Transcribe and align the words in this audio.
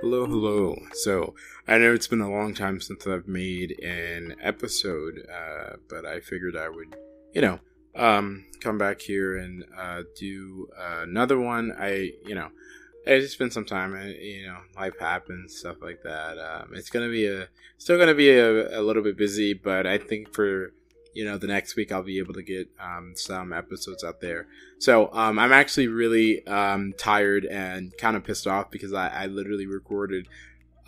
Hello, 0.00 0.26
hello. 0.26 0.76
So, 0.92 1.34
I 1.68 1.78
know 1.78 1.94
it's 1.94 2.08
been 2.08 2.20
a 2.20 2.30
long 2.30 2.52
time 2.52 2.80
since 2.80 3.06
I've 3.06 3.28
made 3.28 3.80
an 3.80 4.34
episode, 4.42 5.26
uh, 5.32 5.76
but 5.88 6.04
I 6.04 6.20
figured 6.20 6.56
I 6.56 6.68
would, 6.68 6.96
you 7.32 7.40
know, 7.40 7.60
um, 7.94 8.44
come 8.60 8.76
back 8.76 9.00
here 9.00 9.36
and 9.36 9.64
uh, 9.78 10.02
do 10.18 10.68
uh, 10.76 11.02
another 11.02 11.38
one. 11.38 11.72
I, 11.78 12.12
you 12.26 12.34
know, 12.34 12.48
it's 13.06 13.36
been 13.36 13.50
some 13.50 13.64
time, 13.64 13.94
and 13.94 14.14
you 14.14 14.46
know, 14.46 14.58
life 14.76 14.98
happens, 14.98 15.56
stuff 15.56 15.76
like 15.80 16.02
that. 16.02 16.38
Um, 16.38 16.70
it's 16.74 16.90
gonna 16.90 17.08
be 17.10 17.26
a, 17.26 17.48
still 17.78 17.98
gonna 17.98 18.14
be 18.14 18.30
a, 18.30 18.78
a 18.78 18.82
little 18.82 19.02
bit 19.02 19.16
busy, 19.16 19.54
but 19.54 19.86
I 19.86 19.98
think 19.98 20.34
for 20.34 20.72
you 21.14 21.24
know 21.24 21.38
the 21.38 21.46
next 21.46 21.76
week 21.76 21.92
I'll 21.92 22.02
be 22.02 22.18
able 22.18 22.34
to 22.34 22.42
get 22.42 22.68
um, 22.78 23.12
some 23.14 23.52
episodes 23.52 24.04
out 24.04 24.20
there. 24.20 24.46
So 24.78 25.10
um, 25.12 25.38
I'm 25.38 25.52
actually 25.52 25.88
really 25.88 26.46
um, 26.46 26.92
tired 26.98 27.44
and 27.44 27.96
kind 27.96 28.16
of 28.16 28.24
pissed 28.24 28.46
off 28.46 28.70
because 28.70 28.92
I, 28.92 29.08
I 29.08 29.26
literally 29.26 29.66
recorded 29.66 30.28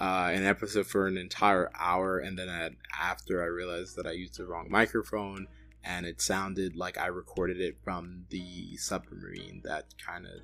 uh, 0.00 0.30
an 0.32 0.44
episode 0.44 0.86
for 0.86 1.06
an 1.06 1.16
entire 1.16 1.70
hour, 1.78 2.18
and 2.18 2.38
then 2.38 2.48
at, 2.48 2.72
after 3.00 3.42
I 3.42 3.46
realized 3.46 3.96
that 3.96 4.06
I 4.06 4.12
used 4.12 4.36
the 4.36 4.44
wrong 4.44 4.66
microphone 4.70 5.46
and 5.86 6.04
it 6.04 6.20
sounded 6.20 6.76
like 6.76 6.98
I 6.98 7.06
recorded 7.06 7.60
it 7.60 7.76
from 7.84 8.24
the 8.30 8.76
submarine 8.76 9.62
that 9.64 9.94
kind 10.04 10.26
of 10.26 10.40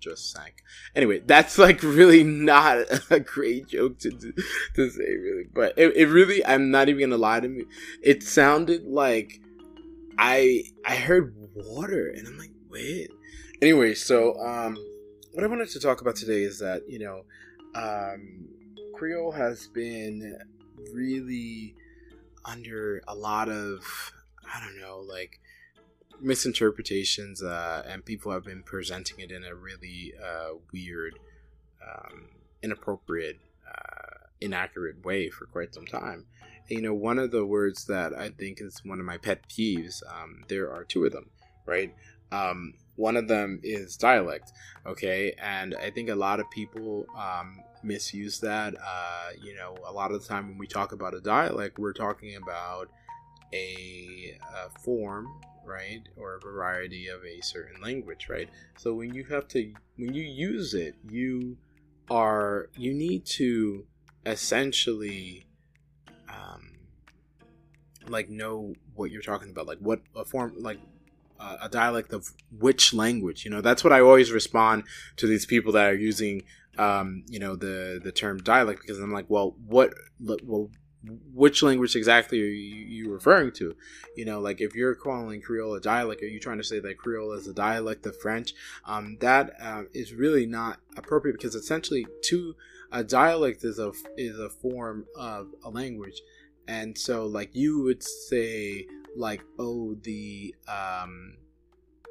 just 0.00 0.32
sank. 0.32 0.62
Anyway, 0.94 1.20
that's 1.20 1.58
like 1.58 1.82
really 1.82 2.24
not 2.24 2.78
a 3.10 3.20
great 3.20 3.68
joke 3.68 3.98
to 4.00 4.10
to 4.10 4.90
say, 4.90 5.14
really. 5.16 5.44
But 5.52 5.74
it, 5.76 5.96
it 5.96 6.06
really, 6.06 6.44
I'm 6.44 6.70
not 6.70 6.88
even 6.88 7.10
gonna 7.10 7.20
lie 7.20 7.40
to 7.40 7.48
me. 7.48 7.64
It 8.02 8.22
sounded 8.22 8.84
like 8.84 9.40
I 10.18 10.64
I 10.84 10.96
heard 10.96 11.34
water, 11.54 12.08
and 12.08 12.26
I'm 12.26 12.38
like, 12.38 12.52
wait. 12.70 13.10
Anyway, 13.62 13.94
so 13.94 14.38
um, 14.40 14.76
what 15.32 15.44
I 15.44 15.46
wanted 15.46 15.68
to 15.70 15.80
talk 15.80 16.00
about 16.00 16.16
today 16.16 16.42
is 16.42 16.58
that 16.60 16.82
you 16.88 16.98
know, 16.98 17.24
um, 17.74 18.48
Creole 18.94 19.32
has 19.32 19.68
been 19.68 20.36
really 20.92 21.74
under 22.44 23.02
a 23.06 23.14
lot 23.14 23.48
of 23.48 24.12
I 24.52 24.60
don't 24.64 24.80
know, 24.80 24.98
like 24.98 25.40
misinterpretations, 26.20 27.42
uh, 27.42 27.82
and 27.86 28.04
people 28.04 28.32
have 28.32 28.44
been 28.44 28.62
presenting 28.62 29.20
it 29.20 29.30
in 29.30 29.44
a 29.44 29.54
really 29.54 30.12
uh, 30.22 30.54
weird, 30.72 31.18
um, 31.86 32.28
inappropriate, 32.62 33.38
uh, 33.66 34.26
inaccurate 34.40 35.04
way 35.04 35.30
for 35.30 35.46
quite 35.46 35.74
some 35.74 35.86
time. 35.86 36.26
And, 36.68 36.78
you 36.78 36.82
know, 36.82 36.94
one 36.94 37.18
of 37.18 37.30
the 37.30 37.44
words 37.44 37.86
that 37.86 38.14
I 38.14 38.30
think 38.30 38.60
is 38.60 38.80
one 38.84 39.00
of 39.00 39.06
my 39.06 39.18
pet 39.18 39.48
peeves, 39.48 40.02
um, 40.08 40.44
there 40.48 40.72
are 40.72 40.84
two 40.84 41.04
of 41.04 41.12
them, 41.12 41.30
right? 41.66 41.94
Um, 42.32 42.74
one 42.96 43.16
of 43.16 43.28
them 43.28 43.60
is 43.62 43.96
dialect, 43.96 44.52
okay? 44.86 45.34
And 45.38 45.74
I 45.82 45.90
think 45.90 46.10
a 46.10 46.14
lot 46.14 46.38
of 46.38 46.50
people 46.50 47.06
um, 47.16 47.62
misuse 47.82 48.40
that. 48.40 48.74
Uh, 48.74 49.30
you 49.42 49.54
know, 49.54 49.76
a 49.86 49.92
lot 49.92 50.12
of 50.12 50.20
the 50.20 50.28
time 50.28 50.48
when 50.48 50.58
we 50.58 50.66
talk 50.66 50.92
about 50.92 51.14
a 51.14 51.20
dialect, 51.20 51.78
we're 51.78 51.92
talking 51.92 52.36
about 52.36 52.88
a, 53.52 54.38
a 54.54 54.80
form 54.80 55.28
right? 55.64 56.02
Or 56.16 56.36
a 56.36 56.40
variety 56.40 57.08
of 57.08 57.24
a 57.24 57.40
certain 57.40 57.80
language 57.82 58.28
right? 58.28 58.48
So 58.76 58.94
when 58.94 59.14
you 59.14 59.24
have 59.24 59.48
to 59.48 59.72
when 59.96 60.14
you 60.14 60.22
use 60.22 60.74
it 60.74 60.94
you 61.08 61.56
are 62.10 62.68
you 62.76 62.92
need 62.92 63.24
to 63.24 63.86
essentially 64.26 65.46
um 66.28 66.72
like 68.08 68.28
know 68.28 68.74
what 68.94 69.10
you're 69.10 69.22
talking 69.22 69.50
about 69.50 69.66
like 69.66 69.78
what 69.78 70.00
a 70.16 70.24
form 70.24 70.54
like 70.58 70.78
uh, 71.38 71.56
a 71.62 71.68
dialect 71.70 72.12
of 72.12 72.32
which 72.58 72.92
language 72.92 73.44
you 73.44 73.50
know? 73.50 73.60
That's 73.60 73.82
what 73.82 73.92
i 73.92 74.00
always 74.00 74.30
respond 74.30 74.84
to 75.16 75.26
these 75.26 75.46
people 75.46 75.72
that 75.72 75.88
are 75.88 75.94
using 75.94 76.42
um 76.78 77.24
you 77.28 77.38
know 77.38 77.56
the 77.56 78.00
the 78.02 78.12
term 78.12 78.38
dialect 78.38 78.80
because 78.80 78.98
i'm 78.98 79.12
like 79.12 79.26
well 79.28 79.56
what 79.66 79.92
well 80.44 80.70
which 81.32 81.62
language 81.62 81.96
exactly 81.96 82.40
are 82.42 82.46
you, 82.46 83.10
referring 83.10 83.52
to? 83.52 83.74
You 84.16 84.24
know, 84.24 84.40
like 84.40 84.60
if 84.60 84.74
you're 84.74 84.94
calling 84.94 85.40
Creole 85.40 85.74
a 85.74 85.80
dialect, 85.80 86.22
are 86.22 86.26
you 86.26 86.40
trying 86.40 86.58
to 86.58 86.64
say 86.64 86.80
that 86.80 86.98
Creole 86.98 87.32
is 87.32 87.48
a 87.48 87.54
dialect 87.54 88.06
of 88.06 88.20
French? 88.20 88.54
Um, 88.84 89.16
that 89.20 89.54
uh, 89.60 89.84
is 89.94 90.12
really 90.12 90.46
not 90.46 90.80
appropriate 90.96 91.34
because 91.34 91.54
essentially, 91.54 92.06
to 92.24 92.54
a 92.92 93.02
dialect 93.02 93.64
is 93.64 93.78
a 93.78 93.92
is 94.16 94.38
a 94.38 94.50
form 94.50 95.06
of 95.16 95.48
a 95.64 95.70
language, 95.70 96.20
and 96.68 96.96
so 96.96 97.26
like 97.26 97.54
you 97.54 97.82
would 97.82 98.02
say 98.02 98.86
like 99.16 99.42
oh 99.58 99.96
the 100.02 100.54
um 100.68 101.34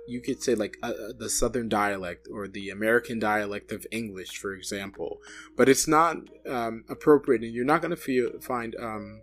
you 0.10 0.22
could 0.22 0.42
say 0.42 0.56
like 0.56 0.78
uh, 0.82 0.88
uh, 0.88 1.14
the 1.18 1.30
southern 1.30 1.70
dialect 1.70 2.28
or 2.32 2.48
the 2.48 2.70
american 2.70 3.20
dialect 3.20 3.72
of 3.72 3.86
english 3.92 4.38
for 4.38 4.54
example. 4.54 5.22
But 5.56 5.70
it's 5.70 5.88
not 5.88 6.18
um, 6.48 6.84
appropriate 6.90 7.44
and 7.44 7.54
you're 7.54 7.66
not 7.66 7.82
going 7.82 7.96
to 7.96 8.40
find 8.40 8.76
um, 8.80 9.22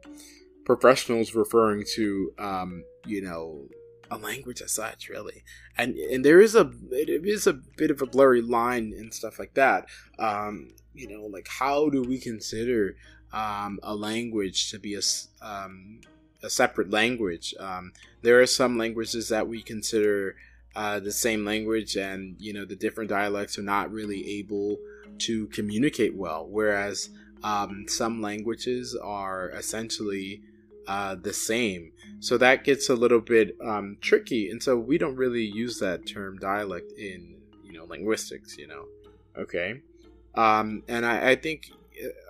professionals 0.64 1.34
referring 1.34 1.84
to 1.94 2.32
um, 2.38 2.84
you 3.06 3.22
know 3.22 3.69
a 4.10 4.16
language 4.16 4.62
as 4.62 4.72
such 4.72 5.08
really. 5.08 5.42
And 5.76 5.96
and 5.96 6.25
there 6.25 6.41
is 6.41 6.54
a 6.54 6.70
it 6.91 7.26
is 7.26 7.46
a 7.46 7.54
bit 7.54 7.91
of 7.91 8.00
a 8.02 8.06
blurry 8.06 8.42
line 8.42 8.94
and 8.96 9.12
stuff 9.12 9.38
like 9.38 9.54
that. 9.54 9.86
Um, 10.19 10.70
you 10.94 11.08
know 11.08 11.26
like 11.26 11.48
how 11.48 11.88
do 11.91 12.02
we 12.02 12.19
consider 12.19 12.96
um, 13.32 13.80
a 13.82 13.94
language 13.94 14.70
to 14.70 14.78
be 14.78 14.94
a 14.94 15.02
um, 15.42 16.00
a 16.42 16.50
separate 16.50 16.91
language. 16.91 17.54
Um, 17.58 17.92
there 18.22 18.41
are 18.41 18.46
some 18.46 18.78
languages 18.78 19.28
that 19.28 19.48
we 19.48 19.62
consider 19.62 20.36
uh, 20.76 21.00
the 21.00 21.10
same 21.10 21.42
language 21.44 21.97
and 21.97 22.37
you 22.38 22.53
know 22.53 22.66
the 22.66 22.76
different 22.76 23.09
dialects 23.09 23.59
are 23.59 23.62
not 23.62 23.91
really 23.91 24.38
able 24.38 24.76
to 25.19 25.47
communicate 25.47 26.14
well. 26.14 26.47
Whereas 26.47 27.09
um, 27.42 27.87
some 27.88 28.20
languages 28.20 28.94
are 28.94 29.48
essentially 29.50 30.42
uh, 30.87 31.14
the 31.14 31.32
same. 31.32 31.92
So 32.20 32.37
that 32.38 32.62
gets 32.62 32.91
a 32.91 32.94
little 32.94 33.20
bit 33.20 33.56
um, 33.64 33.97
tricky. 34.03 34.50
And 34.50 34.62
so 34.62 34.76
we 34.76 34.98
don't 34.98 35.16
really 35.16 35.44
use 35.44 35.78
that 35.81 36.06
term 36.06 36.38
dialect 36.38 36.93
in 36.93 37.37
you 37.64 37.72
know 37.72 37.87
linguistics 37.87 38.58
you 38.58 38.66
know. 38.66 38.84
Okay? 39.38 39.81
Um, 40.34 40.82
and 40.88 41.06
I, 41.06 41.31
I, 41.31 41.37
think 41.37 41.70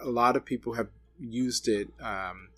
a 0.01 0.09
lot 0.09 0.37
of 0.37 0.45
people 0.45 0.75
have 0.75 0.87
used 1.19 1.67
it 1.67 1.89
um, 2.01 2.51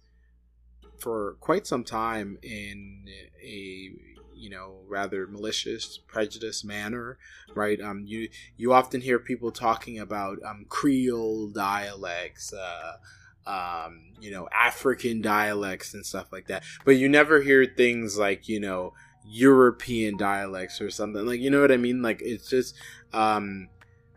for 0.98 1.36
quite 1.40 1.66
some 1.66 1.84
time 1.84 2.38
in 2.42 3.06
a 3.42 3.90
you 4.38 4.50
know 4.50 4.76
rather 4.86 5.26
malicious 5.26 5.98
prejudiced 6.06 6.64
manner 6.64 7.18
right? 7.54 7.80
Um 7.80 8.04
you 8.06 8.28
you 8.56 8.72
often 8.72 9.00
hear 9.00 9.18
people 9.18 9.50
talking 9.50 9.98
about 9.98 10.38
um 10.44 10.66
creole 10.68 11.48
dialects 11.48 12.52
uh 12.52 12.96
um 13.46 14.12
you 14.20 14.30
know 14.30 14.48
african 14.52 15.20
dialects 15.22 15.94
and 15.94 16.04
stuff 16.04 16.26
like 16.32 16.46
that. 16.48 16.62
But 16.84 16.96
you 16.96 17.08
never 17.08 17.40
hear 17.40 17.64
things 17.66 18.18
like 18.18 18.48
you 18.48 18.60
know 18.60 18.92
european 19.24 20.16
dialects 20.16 20.80
or 20.80 20.90
something. 20.90 21.26
Like 21.26 21.40
you 21.40 21.50
know 21.50 21.60
what 21.60 21.72
i 21.72 21.76
mean? 21.76 22.02
Like 22.02 22.20
it's 22.22 22.48
just 22.48 22.74
um 23.12 23.68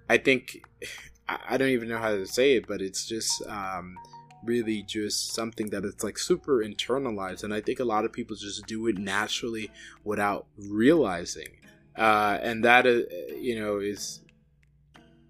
i 0.09 0.18
think 0.18 0.64
i 1.30 1.56
don't 1.58 1.70
even 1.70 1.88
know 1.88 1.98
how 1.98 2.09
to 2.09 2.26
say 2.26 2.58
it 2.58 2.68
but 2.68 2.82
it's 2.82 3.06
just 3.06 3.42
um 3.48 3.96
really 4.44 4.81
just 4.84 5.34
something 5.34 5.69
that 5.69 5.85
it's 5.85 6.03
like 6.03 6.18
super 6.18 6.63
internalized 6.63 7.44
and 7.44 7.53
i 7.53 7.62
think 7.62 7.79
a 7.79 7.84
lot 7.84 8.06
of 8.06 8.12
people 8.12 8.35
just 8.35 8.66
do 8.66 8.88
it 8.88 8.97
naturally 8.97 9.69
without 10.03 10.46
realizing. 10.57 11.57
Uh, 11.97 12.40
and 12.41 12.63
that 12.63 12.88
uh, 12.88 13.02
you 13.35 13.59
know 13.59 13.79
is 13.79 14.22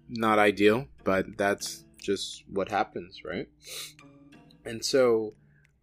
not 0.08 0.38
ideal 0.38 0.86
but 1.02 1.26
that's 1.36 1.84
just 1.98 2.44
what 2.48 2.68
happens 2.68 3.22
right? 3.24 3.48
And 4.64 4.84
so 4.84 5.34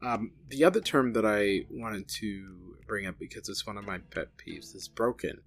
um, 0.01 0.31
the 0.47 0.63
other 0.63 0.79
term 0.79 1.13
that 1.13 1.25
i 1.25 1.65
wanted 1.69 2.07
to 2.07 2.77
bring 2.87 3.05
up 3.05 3.19
because 3.19 3.49
it's 3.49 3.67
one 3.67 3.77
of 3.77 3.85
my 3.85 3.97
pet 3.97 4.29
peeves 4.37 4.73
is 4.75 4.87
broken 4.87 5.41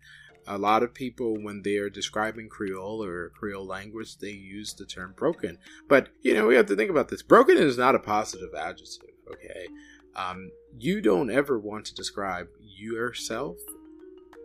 a 0.47 0.59
lot 0.59 0.83
of 0.83 0.95
people 0.95 1.43
when 1.43 1.63
they 1.63 1.77
are 1.77 1.91
describing 1.91 2.49
creole 2.49 3.03
or 3.03 3.31
creole 3.31 3.67
language 3.67 4.19
they 4.19 4.31
use 4.31 4.75
the 4.75 4.87
term 4.87 5.15
broken. 5.17 5.59
But 5.89 6.09
you 6.21 6.35
know 6.35 6.47
we 6.47 6.57
have 6.57 6.67
to 6.67 6.77
think 6.77 6.91
about 6.91 7.09
this. 7.09 7.23
Broken 7.23 7.57
is 7.57 7.79
not 7.79 7.95
a 7.95 8.01
positive 8.01 8.55
adjective 8.55 9.11
okay? 9.33 9.69
Um, 10.15 10.51
you 10.79 11.01
don't 11.01 11.31
ever 11.31 11.59
want 11.59 11.87
to 11.87 11.95
describe 11.95 12.49
yourself 12.61 13.57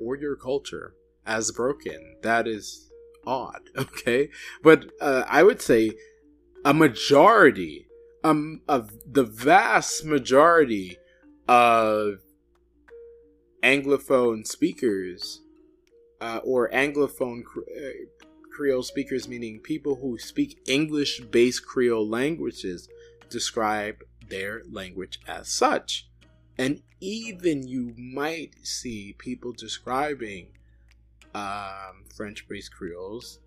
or 0.01 0.15
your 0.15 0.35
culture 0.35 0.93
as 1.25 1.51
broken. 1.51 2.15
That 2.21 2.47
is 2.47 2.89
odd 3.25 3.61
okay? 3.77 4.29
But 4.63 4.85
uh, 5.01 5.23
i 5.27 5.43
would 5.43 5.61
say 5.61 5.91
a 6.63 6.73
majority 6.73 7.87
um, 8.23 8.61
of 8.67 8.91
the 9.05 9.23
vast 9.23 10.05
majority 10.05 10.97
of 11.47 12.19
anglophone 13.63 14.45
speakers 14.45 15.41
uh, 16.21 16.39
or 16.43 16.69
Anglophone 16.69 17.43
uh, 17.45 17.91
Creole 18.51 18.83
speakers, 18.83 19.27
meaning 19.27 19.59
people 19.59 19.95
who 19.95 20.17
speak 20.17 20.59
English 20.67 21.21
based 21.21 21.65
Creole 21.65 22.07
languages, 22.07 22.89
describe 23.29 24.03
their 24.29 24.63
language 24.71 25.19
as 25.27 25.47
such. 25.47 26.09
And 26.57 26.81
even 26.99 27.67
you 27.67 27.93
might 27.97 28.55
see 28.63 29.13
people 29.17 29.53
describing 29.53 30.47
um, 31.35 32.05
French 32.15 32.47
based 32.47 32.73
Creoles 32.73 33.39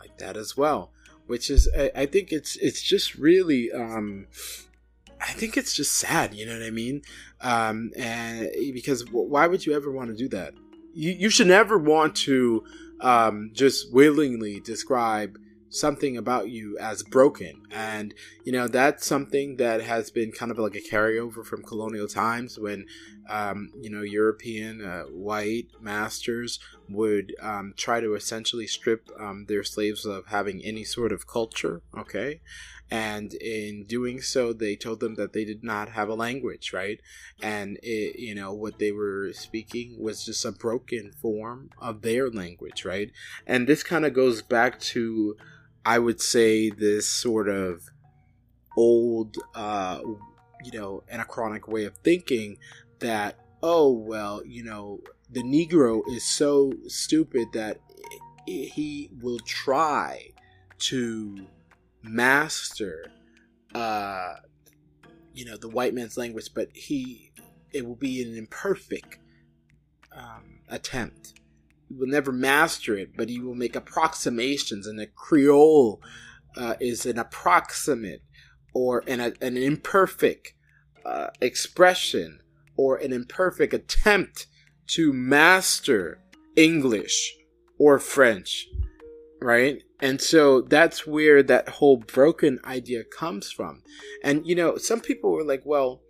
like 0.00 0.18
that 0.18 0.36
as 0.36 0.56
well. 0.56 0.90
which 1.26 1.50
is 1.50 1.68
I, 1.76 1.90
I 1.94 2.06
think 2.06 2.32
it's 2.32 2.56
it's 2.56 2.82
just 2.82 3.14
really 3.14 3.70
um, 3.72 4.26
I 5.20 5.32
think 5.32 5.56
it's 5.56 5.74
just 5.74 5.92
sad, 5.92 6.34
you 6.34 6.46
know 6.46 6.54
what 6.54 6.66
I 6.66 6.70
mean? 6.70 7.02
Um, 7.40 7.92
and 7.96 8.50
because 8.72 9.08
why 9.10 9.46
would 9.46 9.64
you 9.64 9.74
ever 9.74 9.90
want 9.90 10.10
to 10.10 10.16
do 10.16 10.28
that? 10.28 10.54
You, 10.94 11.12
you 11.12 11.30
should 11.30 11.46
never 11.46 11.78
want 11.78 12.14
to 12.16 12.64
um, 13.00 13.50
just 13.52 13.92
willingly 13.92 14.60
describe 14.60 15.38
something 15.72 16.18
about 16.18 16.50
you 16.50 16.76
as 16.78 17.02
broken. 17.02 17.62
And, 17.70 18.12
you 18.44 18.52
know, 18.52 18.68
that's 18.68 19.06
something 19.06 19.56
that 19.56 19.80
has 19.80 20.10
been 20.10 20.30
kind 20.30 20.52
of 20.52 20.58
like 20.58 20.74
a 20.74 20.80
carryover 20.80 21.44
from 21.44 21.62
colonial 21.62 22.06
times 22.06 22.58
when, 22.58 22.84
um, 23.28 23.70
you 23.80 23.88
know, 23.88 24.02
European 24.02 24.84
uh, 24.84 25.04
white 25.04 25.68
masters 25.80 26.58
would 26.90 27.34
um, 27.40 27.72
try 27.76 28.00
to 28.00 28.14
essentially 28.14 28.66
strip 28.66 29.08
um, 29.18 29.46
their 29.48 29.64
slaves 29.64 30.04
of 30.04 30.26
having 30.26 30.62
any 30.62 30.84
sort 30.84 31.10
of 31.10 31.26
culture, 31.26 31.80
okay? 31.96 32.42
And 32.92 33.32
in 33.32 33.84
doing 33.84 34.20
so, 34.20 34.52
they 34.52 34.76
told 34.76 35.00
them 35.00 35.14
that 35.14 35.32
they 35.32 35.46
did 35.46 35.64
not 35.64 35.88
have 35.88 36.10
a 36.10 36.14
language, 36.14 36.74
right? 36.74 37.00
And, 37.42 37.78
it, 37.82 38.18
you 38.18 38.34
know, 38.34 38.52
what 38.52 38.78
they 38.78 38.92
were 38.92 39.32
speaking 39.32 39.96
was 39.98 40.26
just 40.26 40.44
a 40.44 40.52
broken 40.52 41.10
form 41.10 41.70
of 41.78 42.02
their 42.02 42.28
language, 42.28 42.84
right? 42.84 43.10
And 43.46 43.66
this 43.66 43.82
kind 43.82 44.04
of 44.04 44.12
goes 44.12 44.42
back 44.42 44.78
to 44.80 45.36
I 45.84 45.98
would 45.98 46.20
say 46.20 46.70
this 46.70 47.08
sort 47.08 47.48
of 47.48 47.88
old, 48.76 49.36
uh, 49.54 50.00
you 50.62 50.78
know, 50.78 51.02
anachronic 51.10 51.66
way 51.66 51.84
of 51.86 51.96
thinking 52.04 52.58
that, 53.00 53.38
oh, 53.62 53.90
well, 53.90 54.44
you 54.44 54.62
know, 54.62 55.00
the 55.30 55.42
Negro 55.42 56.02
is 56.08 56.24
so 56.24 56.72
stupid 56.86 57.48
that 57.54 57.80
he 58.46 59.08
will 59.20 59.38
try 59.40 60.28
to 60.78 61.46
master, 62.02 63.06
uh, 63.74 64.34
you 65.32 65.44
know, 65.44 65.56
the 65.56 65.68
white 65.68 65.94
man's 65.94 66.16
language, 66.16 66.50
but 66.54 66.68
he, 66.74 67.32
it 67.72 67.86
will 67.86 67.96
be 67.96 68.22
an 68.22 68.36
imperfect 68.36 69.18
um, 70.16 70.60
attempt. 70.68 71.34
He 71.88 71.94
will 71.94 72.08
never 72.08 72.32
master 72.32 72.96
it, 72.96 73.16
but 73.16 73.28
he 73.28 73.38
will 73.38 73.54
make 73.54 73.76
approximations, 73.76 74.86
and 74.86 75.00
a 75.00 75.06
Creole 75.06 76.00
uh, 76.56 76.74
is 76.80 77.06
an 77.06 77.18
approximate 77.18 78.22
or 78.74 79.04
an, 79.06 79.20
an 79.20 79.56
imperfect 79.56 80.54
uh, 81.04 81.28
expression 81.40 82.40
or 82.76 82.96
an 82.96 83.12
imperfect 83.12 83.74
attempt 83.74 84.46
to 84.86 85.12
master 85.12 86.18
English 86.56 87.34
or 87.78 87.98
French, 87.98 88.68
right? 89.42 89.82
And 90.00 90.20
so 90.20 90.60
that's 90.60 91.06
where 91.06 91.42
that 91.42 91.68
whole 91.68 91.98
broken 91.98 92.58
idea 92.64 93.04
comes 93.04 93.50
from. 93.50 93.82
And, 94.24 94.46
you 94.46 94.54
know, 94.54 94.76
some 94.76 95.00
people 95.00 95.30
were 95.32 95.44
like, 95.44 95.62
well, 95.64 96.00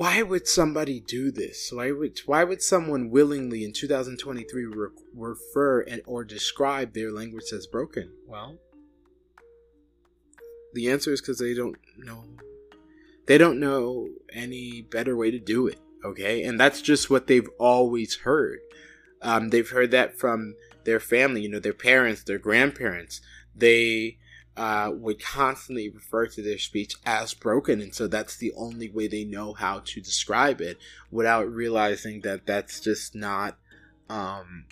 why 0.00 0.22
would 0.22 0.48
somebody 0.48 0.98
do 0.98 1.30
this? 1.30 1.70
Why 1.70 1.90
would 1.90 2.18
why 2.24 2.42
would 2.42 2.62
someone 2.62 3.10
willingly 3.10 3.64
in 3.64 3.74
2023 3.74 4.64
re- 4.64 4.88
refer 5.14 5.82
and 5.82 6.00
or 6.06 6.24
describe 6.24 6.94
their 6.94 7.12
language 7.12 7.52
as 7.52 7.66
broken? 7.66 8.10
Well, 8.26 8.56
the 10.72 10.90
answer 10.90 11.12
is 11.12 11.20
because 11.20 11.38
they 11.38 11.52
don't 11.52 11.76
know. 11.98 12.24
They 13.26 13.36
don't 13.36 13.60
know 13.60 14.08
any 14.32 14.80
better 14.80 15.18
way 15.18 15.30
to 15.30 15.38
do 15.38 15.66
it. 15.66 15.78
Okay, 16.02 16.44
and 16.44 16.58
that's 16.58 16.80
just 16.80 17.10
what 17.10 17.26
they've 17.26 17.50
always 17.58 18.16
heard. 18.16 18.60
Um, 19.20 19.50
they've 19.50 19.68
heard 19.68 19.90
that 19.90 20.18
from 20.18 20.54
their 20.84 21.00
family, 21.00 21.42
you 21.42 21.48
know, 21.48 21.58
their 21.58 21.72
parents, 21.72 22.22
their 22.22 22.38
grandparents. 22.38 23.20
They 23.54 24.18
uh, 24.56 24.90
would 24.94 25.22
constantly 25.22 25.88
refer 25.88 26.26
to 26.26 26.42
their 26.42 26.58
speech 26.58 26.94
as 27.04 27.34
broken, 27.34 27.80
and 27.80 27.94
so 27.94 28.06
that's 28.06 28.36
the 28.36 28.52
only 28.56 28.88
way 28.88 29.08
they 29.08 29.24
know 29.24 29.52
how 29.52 29.80
to 29.86 30.00
describe 30.00 30.60
it 30.60 30.78
without 31.10 31.50
realizing 31.50 32.20
that 32.22 32.46
that's 32.46 32.80
just 32.80 33.14
not 33.14 33.56
um, 34.08 34.66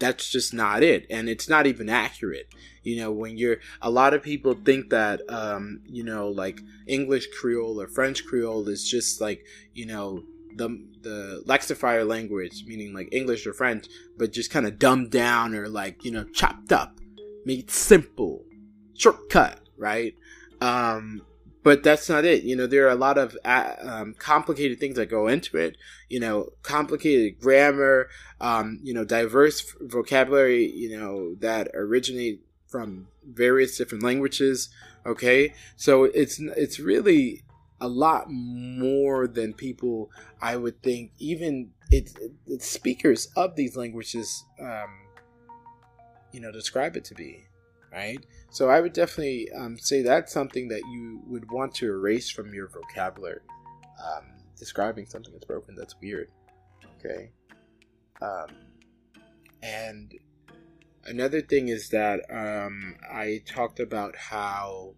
that's 0.00 0.30
just 0.30 0.52
not 0.52 0.82
it 0.82 1.06
and 1.10 1.28
it's 1.28 1.48
not 1.48 1.66
even 1.66 1.88
accurate 1.88 2.48
you 2.82 2.96
know 2.96 3.12
when 3.12 3.36
you're 3.36 3.58
a 3.82 3.90
lot 3.90 4.14
of 4.14 4.22
people 4.22 4.54
think 4.54 4.90
that 4.90 5.20
um, 5.28 5.82
you 5.86 6.02
know 6.02 6.28
like 6.28 6.60
english 6.86 7.28
creole 7.38 7.80
or 7.80 7.86
french 7.86 8.24
creole 8.24 8.66
is 8.68 8.88
just 8.88 9.20
like 9.20 9.44
you 9.74 9.86
know 9.86 10.24
the 10.60 10.68
the 11.02 11.42
lexifier 11.46 12.06
language 12.06 12.64
meaning 12.66 12.94
like 12.94 13.08
english 13.10 13.46
or 13.46 13.52
french 13.52 13.86
but 14.16 14.32
just 14.32 14.50
kind 14.50 14.66
of 14.66 14.78
dumbed 14.78 15.10
down 15.10 15.54
or 15.54 15.68
like 15.68 16.04
you 16.04 16.10
know 16.10 16.24
chopped 16.32 16.70
up 16.70 17.00
made 17.44 17.70
simple, 17.70 18.44
shortcut, 18.96 19.60
right? 19.76 20.14
Um, 20.60 21.22
but 21.62 21.82
that's 21.82 22.08
not 22.08 22.24
it. 22.24 22.44
You 22.44 22.56
know, 22.56 22.66
there 22.66 22.86
are 22.86 22.90
a 22.90 22.96
lot 22.96 23.18
of 23.18 23.36
uh, 23.44 23.74
um, 23.80 24.14
complicated 24.18 24.80
things 24.80 24.96
that 24.96 25.10
go 25.10 25.28
into 25.28 25.56
it. 25.58 25.76
You 26.08 26.20
know, 26.20 26.50
complicated 26.62 27.40
grammar. 27.40 28.08
Um, 28.40 28.80
you 28.82 28.94
know, 28.94 29.04
diverse 29.04 29.74
vocabulary. 29.80 30.70
You 30.70 30.98
know, 30.98 31.34
that 31.40 31.68
originate 31.74 32.40
from 32.66 33.08
various 33.24 33.76
different 33.76 34.04
languages. 34.04 34.70
Okay, 35.04 35.54
so 35.76 36.04
it's 36.04 36.40
it's 36.40 36.78
really 36.78 37.42
a 37.80 37.88
lot 37.88 38.26
more 38.28 39.26
than 39.26 39.54
people 39.54 40.10
I 40.40 40.56
would 40.56 40.82
think. 40.82 41.12
Even 41.18 41.70
it's, 41.90 42.14
it's 42.46 42.68
speakers 42.68 43.28
of 43.36 43.56
these 43.56 43.76
languages. 43.76 44.44
Um, 44.60 45.00
you 46.32 46.40
know 46.40 46.52
describe 46.52 46.96
it 46.96 47.04
to 47.04 47.14
be 47.14 47.44
right 47.92 48.24
so 48.50 48.68
i 48.68 48.80
would 48.80 48.92
definitely 48.92 49.50
um, 49.52 49.78
say 49.78 50.02
that's 50.02 50.32
something 50.32 50.68
that 50.68 50.82
you 50.90 51.20
would 51.26 51.50
want 51.50 51.74
to 51.74 51.86
erase 51.86 52.30
from 52.30 52.52
your 52.54 52.68
vocabulary 52.68 53.40
um, 54.04 54.24
describing 54.58 55.06
something 55.06 55.32
that's 55.32 55.44
broken 55.44 55.74
that's 55.74 55.94
weird 56.00 56.30
okay 56.98 57.30
um, 58.22 58.48
and 59.62 60.14
another 61.06 61.40
thing 61.40 61.68
is 61.68 61.88
that 61.88 62.20
um, 62.30 62.96
i 63.10 63.42
talked 63.46 63.80
about 63.80 64.14
how 64.16 64.94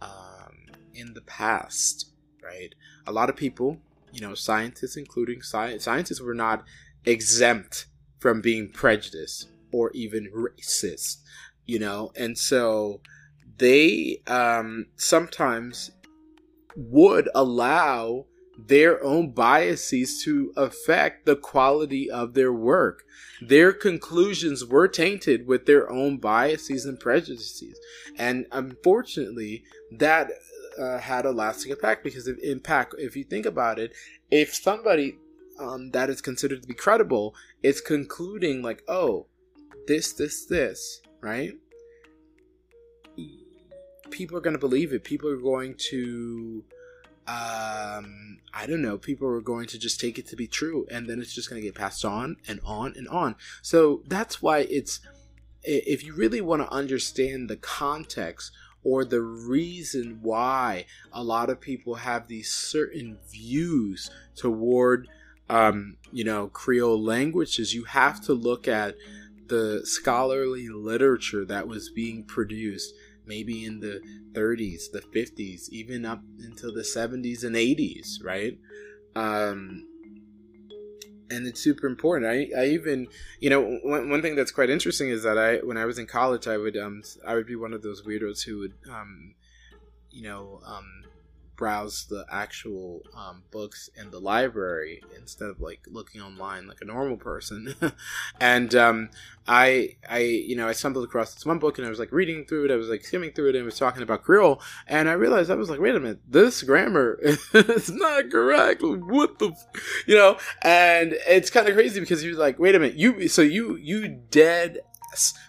um, 0.00 0.65
in 0.96 1.14
the 1.14 1.22
past 1.22 2.12
right 2.42 2.74
a 3.06 3.12
lot 3.12 3.28
of 3.28 3.36
people 3.36 3.78
you 4.12 4.20
know 4.20 4.34
scientists 4.34 4.96
including 4.96 5.40
sci- 5.40 5.78
scientists 5.78 6.20
were 6.20 6.34
not 6.34 6.64
exempt 7.04 7.86
from 8.18 8.40
being 8.40 8.68
prejudiced 8.68 9.48
or 9.72 9.90
even 9.92 10.30
racist, 10.34 11.18
you 11.64 11.78
know? 11.78 12.10
And 12.16 12.36
so 12.36 13.00
they 13.58 14.22
um, 14.26 14.86
sometimes 14.96 15.90
would 16.74 17.28
allow 17.34 18.26
their 18.58 19.02
own 19.04 19.32
biases 19.32 20.22
to 20.24 20.52
affect 20.56 21.26
the 21.26 21.36
quality 21.36 22.10
of 22.10 22.34
their 22.34 22.52
work. 22.52 23.04
Their 23.40 23.72
conclusions 23.72 24.64
were 24.64 24.88
tainted 24.88 25.46
with 25.46 25.66
their 25.66 25.90
own 25.90 26.16
biases 26.16 26.86
and 26.86 26.98
prejudices. 26.98 27.78
And 28.16 28.46
unfortunately, 28.52 29.62
that 29.92 30.30
uh, 30.78 30.98
had 30.98 31.26
a 31.26 31.30
lasting 31.30 31.72
impact 31.72 32.04
because 32.04 32.26
of 32.26 32.38
impact, 32.42 32.94
if 32.98 33.16
you 33.16 33.24
think 33.24 33.46
about 33.46 33.78
it, 33.78 33.92
if 34.30 34.54
somebody 34.54 35.18
um, 35.58 35.90
that 35.90 36.10
is 36.10 36.20
considered 36.20 36.62
to 36.62 36.68
be 36.68 36.74
credible 36.74 37.34
is 37.62 37.80
concluding 37.80 38.62
like, 38.62 38.82
oh, 38.88 39.26
this, 39.86 40.12
this, 40.12 40.46
this, 40.46 41.00
right? 41.20 41.52
People 44.10 44.36
are 44.36 44.40
going 44.40 44.54
to 44.54 44.60
believe 44.60 44.92
it. 44.92 45.04
People 45.04 45.30
are 45.30 45.36
going 45.36 45.74
to, 45.90 46.64
um, 47.26 48.38
I 48.52 48.66
don't 48.66 48.82
know, 48.82 48.98
people 48.98 49.28
are 49.28 49.40
going 49.40 49.66
to 49.68 49.78
just 49.78 50.00
take 50.00 50.18
it 50.18 50.26
to 50.28 50.36
be 50.36 50.46
true. 50.46 50.86
And 50.90 51.08
then 51.08 51.20
it's 51.20 51.34
just 51.34 51.48
going 51.48 51.60
to 51.60 51.66
get 51.66 51.74
passed 51.74 52.04
on 52.04 52.36
and 52.46 52.60
on 52.64 52.94
and 52.96 53.08
on. 53.08 53.36
So 53.62 54.02
that's 54.06 54.42
why 54.42 54.60
it's, 54.60 55.00
if 55.62 56.04
you 56.04 56.14
really 56.14 56.40
want 56.40 56.62
to 56.62 56.72
understand 56.72 57.48
the 57.48 57.56
context 57.56 58.52
or 58.86 59.04
the 59.04 59.20
reason 59.20 60.18
why 60.22 60.86
a 61.12 61.22
lot 61.22 61.50
of 61.50 61.60
people 61.60 61.96
have 61.96 62.28
these 62.28 62.50
certain 62.50 63.18
views 63.28 64.10
toward 64.36 65.08
um, 65.50 65.96
you 66.12 66.24
know 66.24 66.46
creole 66.48 67.02
languages 67.02 67.74
you 67.74 67.84
have 67.84 68.20
to 68.20 68.32
look 68.32 68.68
at 68.68 68.94
the 69.48 69.80
scholarly 69.84 70.68
literature 70.68 71.44
that 71.44 71.66
was 71.66 71.90
being 71.90 72.24
produced 72.24 72.94
maybe 73.26 73.64
in 73.64 73.80
the 73.80 74.00
30s, 74.32 74.92
the 74.92 75.00
50s, 75.00 75.68
even 75.70 76.04
up 76.06 76.22
until 76.38 76.72
the 76.72 76.82
70s 76.82 77.42
and 77.42 77.56
80s, 77.56 78.22
right? 78.22 78.56
Um, 79.16 79.88
and 81.30 81.46
it's 81.46 81.60
super 81.60 81.86
important. 81.86 82.30
I, 82.30 82.48
I 82.58 82.66
even, 82.66 83.08
you 83.40 83.50
know, 83.50 83.78
one, 83.82 84.10
one 84.10 84.22
thing 84.22 84.36
that's 84.36 84.50
quite 84.50 84.70
interesting 84.70 85.08
is 85.08 85.22
that 85.22 85.38
I, 85.38 85.56
when 85.58 85.76
I 85.76 85.84
was 85.84 85.98
in 85.98 86.06
college, 86.06 86.46
I 86.46 86.56
would, 86.56 86.76
um, 86.76 87.02
I 87.26 87.34
would 87.34 87.46
be 87.46 87.56
one 87.56 87.72
of 87.72 87.82
those 87.82 88.02
weirdos 88.02 88.44
who 88.44 88.58
would, 88.60 88.74
um, 88.90 89.34
you 90.10 90.22
know, 90.22 90.60
um, 90.64 91.04
browse 91.56 92.06
the 92.06 92.24
actual 92.30 93.02
um, 93.16 93.42
books 93.50 93.88
in 93.96 94.10
the 94.10 94.18
library 94.18 95.02
instead 95.18 95.48
of 95.48 95.60
like 95.60 95.80
looking 95.88 96.20
online 96.20 96.66
like 96.66 96.80
a 96.80 96.84
normal 96.84 97.16
person. 97.16 97.74
and 98.40 98.74
um, 98.74 99.10
I, 99.48 99.96
I, 100.08 100.18
you 100.18 100.56
know, 100.56 100.68
I 100.68 100.72
stumbled 100.72 101.04
across 101.04 101.34
this 101.34 101.46
one 101.46 101.58
book 101.58 101.78
and 101.78 101.86
I 101.86 101.90
was 101.90 101.98
like 101.98 102.12
reading 102.12 102.44
through 102.44 102.66
it. 102.66 102.70
I 102.70 102.76
was 102.76 102.88
like 102.88 103.04
skimming 103.04 103.32
through 103.32 103.50
it 103.50 103.56
and 103.56 103.62
it 103.62 103.64
was 103.64 103.78
talking 103.78 104.02
about 104.02 104.22
Creole, 104.22 104.60
and 104.86 105.08
I 105.08 105.12
realized 105.12 105.50
I 105.50 105.54
was 105.54 105.70
like, 105.70 105.80
wait 105.80 105.94
a 105.94 106.00
minute, 106.00 106.20
this 106.28 106.62
grammar 106.62 107.18
is 107.54 107.90
not 107.90 108.30
correct. 108.30 108.82
What 108.82 109.38
the, 109.38 109.50
f-? 109.50 110.04
you 110.06 110.16
know? 110.16 110.38
And 110.62 111.16
it's 111.26 111.50
kind 111.50 111.68
of 111.68 111.74
crazy 111.74 112.00
because 112.00 112.24
you're 112.24 112.36
like, 112.36 112.58
wait 112.58 112.74
a 112.74 112.78
minute, 112.78 112.96
you, 112.96 113.28
so 113.28 113.42
you, 113.42 113.76
you 113.76 114.08
dead 114.08 114.80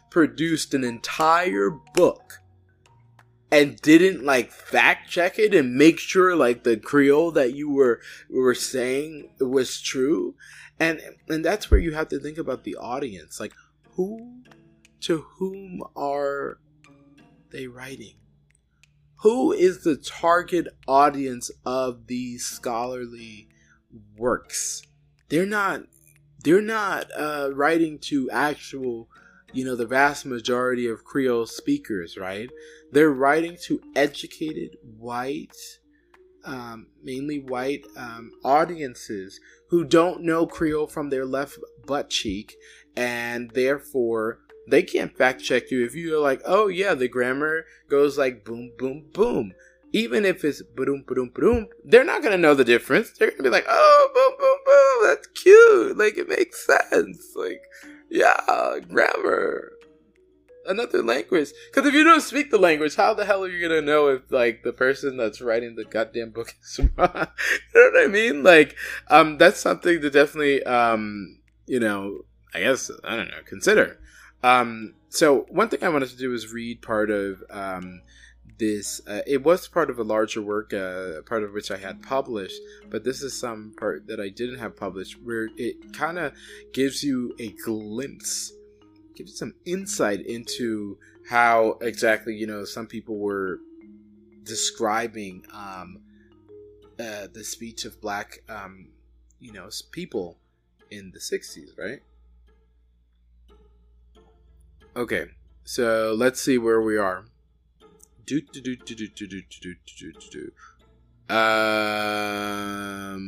produced 0.10 0.74
an 0.74 0.84
entire 0.84 1.72
book 1.94 2.40
and 3.51 3.80
didn't 3.82 4.25
like 4.25 4.51
fact 4.51 5.10
check 5.10 5.39
it 5.39 5.54
and 5.54 5.75
make 5.75 6.00
sure 6.00 6.36
like 6.36 6.63
the 6.63 6.77
creole 6.77 7.32
that 7.32 7.54
you 7.54 7.70
were 7.70 8.01
were 8.30 8.56
saying 8.56 9.30
was 9.39 9.82
true. 9.82 10.36
And 10.80 11.01
and 11.30 11.44
that's 11.44 11.72
where 11.72 11.80
you 11.80 11.94
have 11.94 12.10
to 12.10 12.20
think 12.20 12.38
about 12.38 12.63
the 12.63 12.75
audience. 12.75 13.39
Like 13.39 13.54
who 13.92 14.42
to 15.01 15.25
whom 15.38 15.82
are 15.96 16.60
they 17.51 17.68
writing? 17.68 18.16
Who 19.22 19.51
is 19.51 19.84
the 19.84 19.96
target 19.96 20.68
audience 20.88 21.50
of 21.66 22.08
these 22.08 22.46
scholarly 22.46 23.48
works? 24.18 24.84
They're 25.30 25.46
not 25.46 25.84
they're 26.44 26.62
not 26.62 27.10
uh, 27.18 27.50
writing 27.54 27.98
to 28.00 28.30
actual 28.30 29.10
you 29.54 29.66
know, 29.66 29.75
the 29.75 29.86
vast 29.86 30.25
majority 30.25 30.88
of 30.88 31.04
Creole 31.04 31.46
speakers, 31.46 32.18
right? 32.18 32.50
They're 32.92 33.12
writing 33.12 33.58
to 33.63 33.82
educated 33.96 34.77
white, 34.98 35.56
um, 36.46 36.88
mainly 37.01 37.39
white 37.39 37.86
um, 37.96 38.32
audiences 38.44 39.39
who 39.70 39.84
don't 39.84 40.22
know 40.22 40.46
Creole 40.46 40.88
from 40.88 41.10
their 41.10 41.25
left 41.25 41.58
butt 41.86 42.10
cheek, 42.10 42.56
and 42.96 43.51
therefore 43.51 44.39
they 44.70 44.84
can't 44.84 45.18
fact 45.18 45.42
check 45.42 45.72
you 45.72 45.86
if 45.86 45.96
you're 45.96 46.20
like, 46.20 46.42
oh 46.46 46.68
yeah, 46.68 46.94
the 46.94 47.08
grammar 47.08 47.66
goes 47.89 48.18
like 48.18 48.44
boom, 48.44 48.72
boom, 48.77 49.06
boom. 49.13 49.54
Even 49.94 50.25
if 50.25 50.44
it's 50.44 50.62
boom, 50.62 51.06
boom, 51.08 51.32
boom, 51.34 51.68
they're 51.86 52.04
not 52.04 52.22
gonna 52.22 52.38
know 52.38 52.54
the 52.54 52.66
difference. 52.66 53.12
They're 53.12 53.32
gonna 53.32 53.44
be 53.44 53.50
like, 53.50 53.66
oh, 53.68 54.10
boom, 54.13 54.34
boom, 54.38 54.58
boom, 54.66 55.10
that's 55.10 55.27
cute. 55.42 55.98
Like 55.98 56.18
it 56.18 56.27
makes 56.27 56.66
sense. 56.66 57.34
Like 57.36 57.63
yeah, 58.10 58.80
grammar. 58.90 59.72
Another 60.66 61.02
language. 61.02 61.50
Because 61.70 61.88
if 61.88 61.94
you 61.94 62.04
don't 62.04 62.22
speak 62.22 62.52
the 62.52 62.58
language, 62.58 62.96
how 62.96 63.14
the 63.14 63.26
hell 63.26 63.44
are 63.44 63.50
you 63.50 63.68
gonna 63.68 63.82
know 63.82 64.08
if 64.10 64.30
like 64.30 64.64
the 64.64 64.74
person 64.74 65.16
that's 65.16 65.40
writing 65.40 65.76
the 65.76 65.86
goddamn 65.86 66.32
book 66.32 66.54
is 66.62 66.80
wrong? 66.98 67.28
you 67.74 67.82
know 67.82 67.92
what 67.94 68.04
I 68.04 68.08
mean? 68.08 68.44
Like, 68.44 68.76
um, 69.10 69.38
that's 69.38 69.60
something 69.60 70.02
to 70.02 70.10
definitely, 70.10 70.64
um, 70.64 71.40
you 71.68 71.80
know, 71.80 72.26
I 72.54 72.60
guess 72.60 72.92
I 73.04 73.16
don't 73.16 73.30
know, 73.30 73.42
consider. 73.46 73.98
Um, 74.44 74.94
so 75.10 75.46
one 75.50 75.70
thing 75.70 75.84
I 75.84 75.90
wanted 75.90 76.10
to 76.10 76.18
do 76.18 76.30
was 76.30 76.52
read 76.52 76.82
part 76.82 77.10
of 77.10 77.44
um 77.50 78.02
this 78.58 79.02
uh, 79.08 79.22
it 79.28 79.44
was 79.44 79.68
part 79.68 79.90
of 79.90 80.00
a 80.00 80.04
larger 80.04 80.42
work 80.42 80.74
uh, 80.74 81.22
part 81.26 81.44
of 81.44 81.54
which 81.54 81.72
i 81.72 81.78
had 81.78 82.02
published 82.02 82.60
but 82.90 83.04
this 83.04 83.22
is 83.22 83.38
some 83.38 83.74
part 83.78 84.08
that 84.08 84.20
i 84.20 84.30
didn't 84.30 84.58
have 84.58 84.76
published 84.76 85.22
where 85.24 85.50
it 85.58 85.94
kind 85.94 86.18
of 86.18 86.34
gives 86.74 87.04
you 87.04 87.36
a 87.40 87.50
glimpse 87.64 88.52
gives 89.16 89.32
you 89.32 89.38
some 89.38 89.54
insight 89.66 90.26
into 90.26 90.98
how 91.30 91.78
exactly 91.82 92.36
you 92.36 92.48
know 92.48 92.64
some 92.66 92.88
people 92.88 93.18
were 93.18 93.60
describing 94.44 95.44
um, 95.54 96.00
uh, 97.00 97.28
the 97.34 97.44
speech 97.44 97.86
of 97.86 98.00
black 98.02 98.40
um, 98.50 98.88
you 99.40 99.52
know 99.52 99.70
people 99.92 100.38
in 100.90 101.12
the 101.12 101.20
60s 101.20 101.78
right? 101.78 102.00
Okay 104.96 105.26
so 105.64 106.16
let's 106.18 106.42
see 106.42 106.58
where 106.58 106.82
we 106.82 106.98
are 106.98 107.26
do 108.27 108.41
do 108.41 108.62
do 108.62 108.75
do 108.75 108.93
do 108.93 109.07
do 109.07 109.25
do 109.25 109.41
do 109.62 109.74
do 109.98 110.12
do 110.12 110.29
do. 110.29 110.51
Um, 111.34 113.25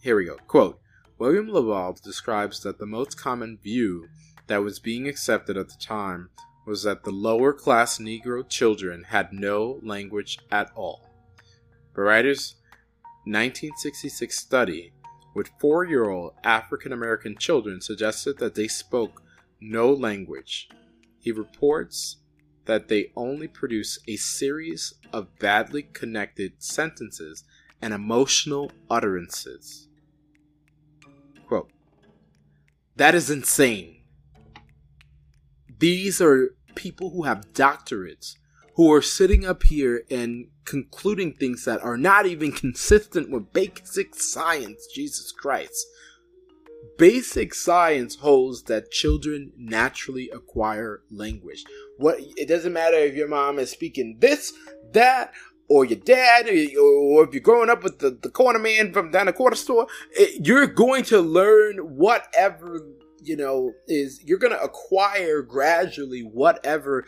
here 0.00 0.16
we 0.16 0.24
go. 0.24 0.36
Quote: 0.46 0.80
William 1.18 1.48
Labov 1.48 2.00
describes 2.00 2.62
that 2.62 2.78
the 2.78 2.86
most 2.86 3.20
common 3.20 3.58
view 3.58 4.06
that 4.46 4.62
was 4.62 4.78
being 4.78 5.08
accepted 5.08 5.56
at 5.56 5.68
the 5.68 5.76
time 5.80 6.30
was 6.64 6.84
that 6.84 7.02
the 7.02 7.10
lower 7.10 7.52
class 7.52 7.98
Negro 7.98 8.48
children 8.48 9.02
had 9.08 9.32
no 9.32 9.80
language 9.82 10.38
at 10.52 10.70
all. 10.76 11.08
Bereiter's 11.94 12.54
1966 13.24 14.38
study 14.38 14.92
with 15.34 15.50
four 15.60 15.84
year 15.84 16.08
old 16.08 16.34
African 16.44 16.92
American 16.92 17.36
children 17.36 17.80
suggested 17.80 18.38
that 18.38 18.54
they 18.54 18.68
spoke 18.68 19.22
no 19.60 19.92
language. 19.92 20.68
He 21.18 21.32
reports 21.32 22.18
that 22.68 22.88
they 22.88 23.10
only 23.16 23.48
produce 23.48 23.98
a 24.06 24.16
series 24.16 24.92
of 25.10 25.38
badly 25.38 25.82
connected 25.82 26.52
sentences 26.58 27.42
and 27.80 27.94
emotional 27.94 28.70
utterances. 28.90 29.88
Quote, 31.46 31.70
that 32.94 33.14
is 33.14 33.30
insane. 33.30 34.02
These 35.78 36.20
are 36.20 36.54
people 36.74 37.10
who 37.10 37.22
have 37.22 37.54
doctorates 37.54 38.34
who 38.74 38.92
are 38.92 39.02
sitting 39.02 39.46
up 39.46 39.62
here 39.62 40.04
and 40.10 40.48
concluding 40.66 41.32
things 41.32 41.64
that 41.64 41.82
are 41.82 41.96
not 41.96 42.26
even 42.26 42.52
consistent 42.52 43.30
with 43.30 43.52
basic 43.52 44.14
science. 44.14 44.86
Jesus 44.94 45.32
Christ. 45.32 45.86
Basic 46.98 47.54
science 47.54 48.16
holds 48.16 48.64
that 48.64 48.90
children 48.90 49.52
naturally 49.56 50.28
acquire 50.30 51.00
language. 51.10 51.64
What 51.98 52.16
it 52.36 52.48
doesn't 52.48 52.72
matter 52.72 52.96
if 52.96 53.14
your 53.14 53.28
mom 53.28 53.58
is 53.58 53.70
speaking 53.70 54.16
this, 54.20 54.52
that, 54.92 55.32
or 55.68 55.84
your 55.84 55.98
dad, 55.98 56.48
or, 56.48 56.80
or 56.80 57.24
if 57.24 57.34
you're 57.34 57.42
growing 57.42 57.70
up 57.70 57.82
with 57.82 57.98
the, 57.98 58.10
the 58.10 58.30
corner 58.30 58.58
man 58.58 58.92
from 58.92 59.10
down 59.10 59.26
the 59.26 59.32
corner 59.32 59.56
store, 59.56 59.86
it, 60.12 60.46
you're 60.46 60.66
going 60.66 61.04
to 61.04 61.20
learn 61.20 61.78
whatever 61.78 62.86
you 63.20 63.36
know 63.36 63.72
is 63.88 64.22
you're 64.24 64.38
going 64.38 64.52
to 64.52 64.62
acquire 64.62 65.42
gradually 65.42 66.20
whatever 66.20 67.04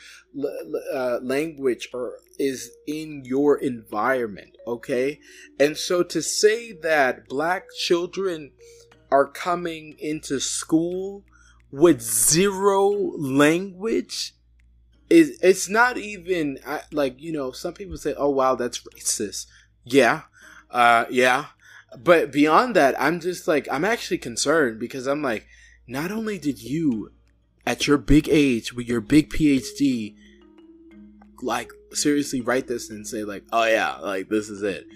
uh, 0.92 1.18
language 1.22 1.88
or 1.94 2.16
is 2.36 2.72
in 2.88 3.22
your 3.24 3.56
environment 3.56 4.56
okay? 4.70 5.20
And 5.58 5.76
so 5.76 6.02
to 6.04 6.22
say 6.22 6.72
that 6.72 7.28
black 7.28 7.64
children 7.78 8.52
are 9.10 9.26
coming 9.26 9.96
into 9.98 10.40
school 10.40 11.24
with 11.70 12.00
zero 12.00 12.88
language 13.16 14.34
it's 15.10 15.68
not 15.68 15.98
even 15.98 16.58
like 16.92 17.20
you 17.20 17.32
know 17.32 17.50
some 17.50 17.74
people 17.74 17.96
say 17.96 18.14
oh 18.16 18.30
wow 18.30 18.54
that's 18.54 18.80
racist. 18.80 19.46
Yeah. 19.84 20.22
Uh 20.70 21.06
yeah. 21.10 21.46
But 21.98 22.30
beyond 22.30 22.76
that 22.76 22.94
i'm 23.00 23.18
just 23.18 23.48
like 23.48 23.66
i'm 23.70 23.84
actually 23.84 24.18
concerned 24.18 24.78
because 24.78 25.08
i'm 25.08 25.22
like 25.22 25.48
not 25.88 26.12
only 26.12 26.38
did 26.38 26.62
you 26.62 27.10
at 27.66 27.88
your 27.88 27.98
big 27.98 28.28
age 28.28 28.72
with 28.72 28.86
your 28.86 29.00
big 29.00 29.28
phd 29.30 30.14
like 31.42 31.72
seriously 31.92 32.40
write 32.40 32.68
this 32.68 32.90
and 32.90 33.08
say 33.08 33.24
like 33.24 33.42
oh 33.52 33.64
yeah 33.64 33.96
like 33.96 34.28
this 34.28 34.48
is 34.48 34.62
it. 34.62 34.86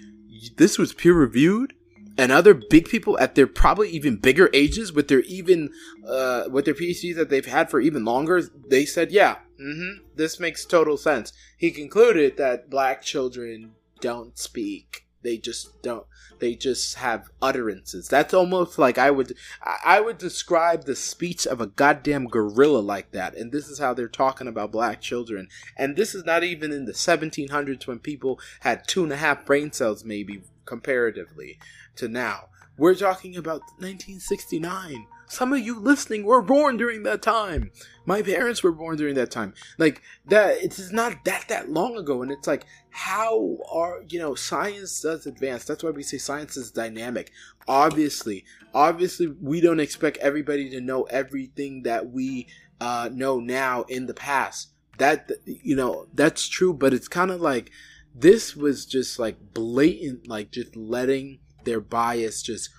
This 0.55 0.77
was 0.77 0.93
peer 0.93 1.13
reviewed 1.13 1.73
and 2.17 2.31
other 2.31 2.53
big 2.53 2.87
people 2.87 3.17
at 3.19 3.35
their 3.35 3.47
probably 3.47 3.89
even 3.89 4.15
bigger 4.17 4.49
ages 4.53 4.93
with 4.93 5.07
their 5.07 5.21
even 5.21 5.71
uh, 6.07 6.43
with 6.49 6.65
their 6.65 6.73
PhDs 6.73 7.15
that 7.15 7.29
they've 7.29 7.45
had 7.45 7.69
for 7.69 7.79
even 7.79 8.05
longer, 8.05 8.41
they 8.67 8.85
said, 8.85 9.11
"Yeah, 9.11 9.37
mm-hmm, 9.59 10.05
this 10.15 10.39
makes 10.39 10.65
total 10.65 10.97
sense." 10.97 11.33
He 11.57 11.71
concluded 11.71 12.37
that 12.37 12.69
black 12.69 13.01
children 13.01 13.75
don't 14.01 14.37
speak; 14.37 15.05
they 15.21 15.37
just 15.37 15.81
don't. 15.81 16.05
They 16.39 16.55
just 16.55 16.95
have 16.95 17.29
utterances. 17.41 18.07
That's 18.07 18.33
almost 18.33 18.77
like 18.77 18.97
I 18.97 19.11
would 19.11 19.35
I 19.63 19.99
would 19.99 20.17
describe 20.17 20.85
the 20.85 20.95
speech 20.95 21.47
of 21.47 21.61
a 21.61 21.67
goddamn 21.67 22.27
gorilla 22.27 22.79
like 22.79 23.11
that. 23.11 23.35
And 23.35 23.51
this 23.51 23.67
is 23.67 23.79
how 23.79 23.93
they're 23.93 24.07
talking 24.07 24.47
about 24.47 24.71
black 24.71 25.01
children. 25.01 25.47
And 25.77 25.95
this 25.95 26.13
is 26.13 26.25
not 26.25 26.43
even 26.43 26.71
in 26.71 26.85
the 26.85 26.91
1700s 26.91 27.87
when 27.87 27.99
people 27.99 28.39
had 28.61 28.87
two 28.87 29.03
and 29.03 29.13
a 29.13 29.17
half 29.17 29.45
brain 29.45 29.71
cells, 29.71 30.03
maybe 30.03 30.43
comparatively 30.65 31.57
to 31.95 32.07
now. 32.07 32.49
We're 32.77 32.95
talking 32.95 33.37
about 33.37 33.61
1969. 33.79 35.07
Some 35.27 35.53
of 35.53 35.59
you 35.59 35.79
listening 35.79 36.23
were 36.23 36.41
born 36.41 36.77
during 36.77 37.03
that 37.03 37.21
time. 37.21 37.71
My 38.05 38.21
parents 38.21 38.63
were 38.63 38.71
born 38.71 38.97
during 38.97 39.15
that 39.15 39.31
time. 39.31 39.53
Like 39.77 40.01
that 40.27 40.57
it's 40.63 40.91
not 40.91 41.25
that 41.25 41.47
that 41.47 41.69
long 41.69 41.97
ago 41.97 42.21
and 42.21 42.31
it's 42.31 42.47
like 42.47 42.65
how 42.89 43.57
are 43.71 44.03
you 44.07 44.19
know 44.19 44.35
science 44.35 45.01
does 45.01 45.25
advance. 45.25 45.65
That's 45.65 45.83
why 45.83 45.89
we 45.89 46.03
say 46.03 46.17
science 46.17 46.57
is 46.57 46.71
dynamic. 46.71 47.31
Obviously, 47.67 48.45
obviously 48.73 49.27
we 49.27 49.61
don't 49.61 49.79
expect 49.79 50.17
everybody 50.17 50.69
to 50.69 50.81
know 50.81 51.03
everything 51.03 51.83
that 51.83 52.11
we 52.11 52.47
uh, 52.79 53.09
know 53.11 53.39
now 53.39 53.83
in 53.83 54.05
the 54.05 54.13
past. 54.13 54.69
That 54.97 55.29
you 55.45 55.75
know, 55.75 56.07
that's 56.13 56.47
true, 56.47 56.73
but 56.73 56.93
it's 56.93 57.07
kind 57.07 57.31
of 57.31 57.41
like 57.41 57.71
this 58.13 58.55
was 58.55 58.85
just 58.85 59.19
like 59.19 59.53
blatant, 59.53 60.27
like 60.27 60.51
just 60.51 60.75
letting 60.75 61.39
their 61.65 61.81
bias 61.81 62.41
just 62.41 62.69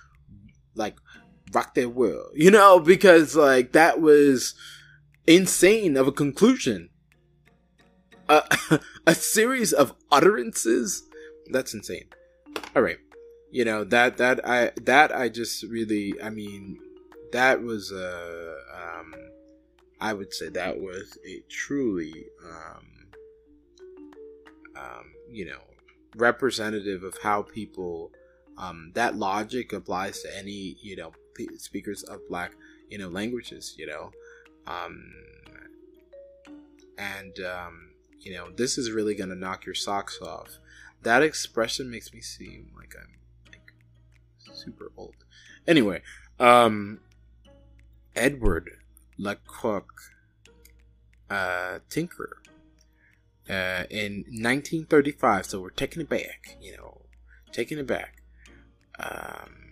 like 0.73 0.95
rock 1.53 1.75
their 1.75 1.89
world, 1.89 2.31
you 2.35 2.51
know, 2.51 2.79
because 2.79 3.35
like 3.35 3.71
that 3.73 4.01
was 4.01 4.55
insane 5.25 5.97
of 5.97 6.07
a 6.07 6.11
conclusion. 6.11 6.89
Uh, 8.29 8.41
a 9.07 9.15
series 9.15 9.71
of 9.71 9.95
utterances 10.11 11.03
that's 11.51 11.73
insane. 11.73 12.09
All 12.75 12.81
right, 12.81 12.97
you 13.51 13.63
know 13.63 13.83
that 13.85 14.17
that 14.17 14.45
I 14.47 14.71
that 14.81 15.15
I 15.15 15.29
just 15.29 15.63
really 15.63 16.13
I 16.21 16.29
mean 16.29 16.77
that 17.31 17.61
was 17.61 17.91
a 17.91 18.57
um, 18.75 19.13
I 19.99 20.13
would 20.13 20.33
say 20.33 20.49
that 20.49 20.79
was 20.79 21.17
a 21.25 21.41
truly 21.49 22.25
um, 22.45 22.85
um, 24.75 25.05
you 25.29 25.45
know 25.45 25.61
representative 26.15 27.03
of 27.03 27.17
how 27.21 27.43
people 27.43 28.11
um, 28.57 28.91
that 28.95 29.15
logic 29.15 29.73
applies 29.73 30.21
to 30.21 30.37
any 30.37 30.77
you 30.81 30.95
know 30.95 31.13
speakers 31.57 32.03
of 32.03 32.19
black 32.27 32.53
you 32.89 32.97
know 32.97 33.07
languages 33.07 33.75
you 33.77 33.87
know? 33.87 34.11
Um, 34.65 35.13
and 36.97 37.39
um, 37.39 37.89
you 38.19 38.33
know 38.33 38.49
this 38.51 38.77
is 38.77 38.91
really 38.91 39.15
gonna 39.15 39.35
knock 39.35 39.65
your 39.65 39.75
socks 39.75 40.19
off. 40.21 40.57
That 41.03 41.23
expression 41.23 41.89
makes 41.89 42.11
me 42.13 42.21
seem 42.21 42.71
like 42.75 42.95
i'm 42.99 43.13
like 43.51 43.73
super 44.53 44.91
old. 44.97 45.15
Anyway 45.67 46.01
um 46.39 46.99
edward 48.15 48.69
larocque 49.17 50.13
uh 51.29 51.79
tinker 51.89 52.41
uh 53.49 53.83
in 53.89 54.23
1935 54.29 55.45
so 55.47 55.59
we're 55.61 55.69
taking 55.71 56.01
it 56.01 56.09
back 56.09 56.57
you 56.61 56.75
know 56.77 57.01
taking 57.51 57.77
it 57.77 57.87
back. 57.87 58.21
Um 58.99 59.66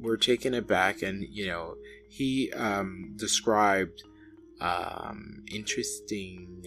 we're 0.00 0.16
taking 0.16 0.54
it 0.54 0.66
back 0.66 1.02
and 1.02 1.26
you 1.30 1.46
know 1.46 1.76
he 2.08 2.52
um, 2.52 3.12
described 3.16 4.02
um, 4.60 5.44
interesting 5.52 6.64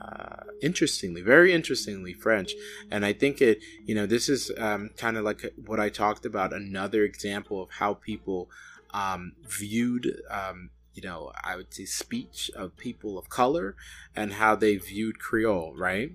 uh, 0.00 0.44
interestingly 0.62 1.20
very 1.20 1.52
interestingly 1.52 2.12
french. 2.12 2.52
And 2.90 3.04
i 3.04 3.12
think 3.12 3.40
it 3.40 3.62
you 3.84 3.94
know 3.94 4.06
this 4.06 4.28
is 4.28 4.50
um, 4.58 4.90
kind 4.96 5.16
of 5.16 5.24
like 5.24 5.52
what 5.66 5.80
i 5.80 5.88
talked 5.88 6.24
about 6.24 6.52
another 6.52 7.04
example 7.04 7.62
of 7.62 7.70
how 7.70 7.94
people 7.94 8.48
um, 8.92 9.32
viewed 9.46 10.20
um, 10.30 10.70
you 10.94 11.02
know 11.02 11.32
i 11.42 11.56
would 11.56 11.72
say 11.72 11.84
speech 11.84 12.50
of 12.56 12.76
people 12.76 13.18
of 13.18 13.28
color 13.28 13.76
and 14.16 14.34
how 14.34 14.54
they 14.54 14.76
viewed 14.76 15.18
creole 15.18 15.74
right? 15.76 16.12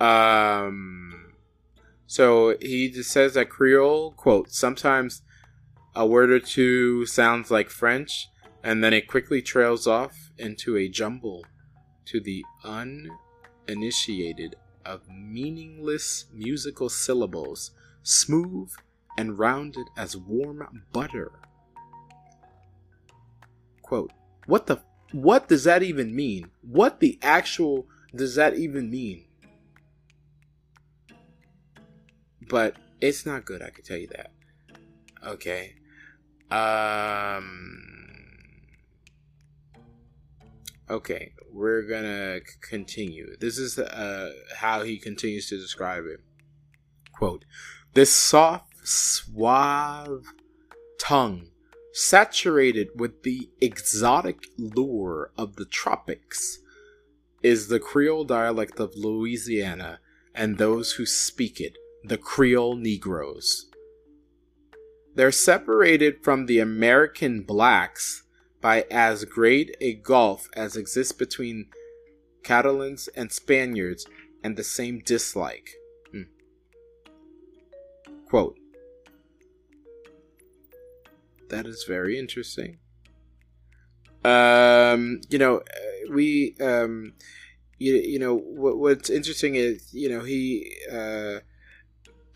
Um 0.00 1.34
so 2.06 2.56
he 2.60 2.90
just 2.90 3.10
says 3.10 3.34
that 3.34 3.50
creole 3.50 4.12
quote 4.12 4.50
sometimes 4.50 5.22
a 5.94 6.06
word 6.06 6.30
or 6.30 6.40
two 6.40 7.06
sounds 7.06 7.50
like 7.50 7.70
French, 7.70 8.28
and 8.62 8.82
then 8.84 8.92
it 8.92 9.08
quickly 9.08 9.42
trails 9.42 9.86
off 9.86 10.30
into 10.38 10.76
a 10.76 10.88
jumble 10.88 11.44
to 12.06 12.20
the 12.20 12.44
uninitiated 12.64 14.56
of 14.84 15.08
meaningless 15.08 16.26
musical 16.32 16.88
syllables, 16.88 17.72
smooth 18.02 18.70
and 19.18 19.38
rounded 19.38 19.86
as 19.96 20.16
warm 20.16 20.84
butter. 20.92 21.32
Quote, 23.82 24.12
what 24.46 24.66
the 24.66 24.80
what 25.12 25.48
does 25.48 25.64
that 25.64 25.82
even 25.82 26.14
mean? 26.14 26.50
What 26.62 27.00
the 27.00 27.18
actual 27.20 27.86
does 28.14 28.36
that 28.36 28.56
even 28.56 28.90
mean? 28.90 29.24
But 32.48 32.76
it's 33.00 33.26
not 33.26 33.44
good, 33.44 33.62
I 33.62 33.70
can 33.70 33.84
tell 33.84 33.96
you 33.96 34.08
that. 34.08 34.30
Okay. 35.24 35.74
Um. 36.50 37.86
Okay, 40.88 41.32
we're 41.52 41.82
gonna 41.82 42.40
continue. 42.60 43.36
This 43.38 43.58
is 43.58 43.78
uh, 43.78 44.32
how 44.56 44.82
he 44.82 44.98
continues 44.98 45.48
to 45.48 45.56
describe 45.56 46.04
it. 46.06 46.20
Quote: 47.12 47.44
This 47.94 48.12
soft, 48.12 48.86
suave 48.86 50.24
tongue, 50.98 51.50
saturated 51.92 52.88
with 52.96 53.22
the 53.22 53.50
exotic 53.60 54.44
lure 54.58 55.30
of 55.38 55.56
the 55.56 55.64
tropics, 55.64 56.58
is 57.42 57.68
the 57.68 57.80
Creole 57.80 58.24
dialect 58.24 58.80
of 58.80 58.96
Louisiana 58.96 60.00
and 60.34 60.58
those 60.58 60.92
who 60.92 61.06
speak 61.06 61.60
it, 61.60 61.76
the 62.04 62.18
Creole 62.18 62.76
Negroes. 62.76 63.69
They're 65.14 65.32
separated 65.32 66.22
from 66.22 66.46
the 66.46 66.60
American 66.60 67.42
blacks 67.42 68.22
by 68.60 68.84
as 68.90 69.24
great 69.24 69.76
a 69.80 69.94
gulf 69.94 70.48
as 70.54 70.76
exists 70.76 71.12
between 71.12 71.66
Catalans 72.42 73.08
and 73.08 73.32
Spaniards 73.32 74.06
and 74.42 74.56
the 74.56 74.64
same 74.64 75.00
dislike. 75.00 75.70
Hmm. 76.12 76.22
Quote 78.28 78.58
That 81.48 81.66
is 81.66 81.84
very 81.86 82.18
interesting. 82.18 82.78
Um, 84.24 85.20
you 85.30 85.38
know, 85.38 85.58
uh, 85.58 86.12
we, 86.12 86.54
um, 86.60 87.14
you, 87.78 87.94
you 87.94 88.18
know, 88.18 88.36
what, 88.36 88.78
what's 88.78 89.10
interesting 89.10 89.54
is, 89.54 89.92
you 89.92 90.10
know, 90.10 90.20
he, 90.20 90.76
uh, 90.92 91.40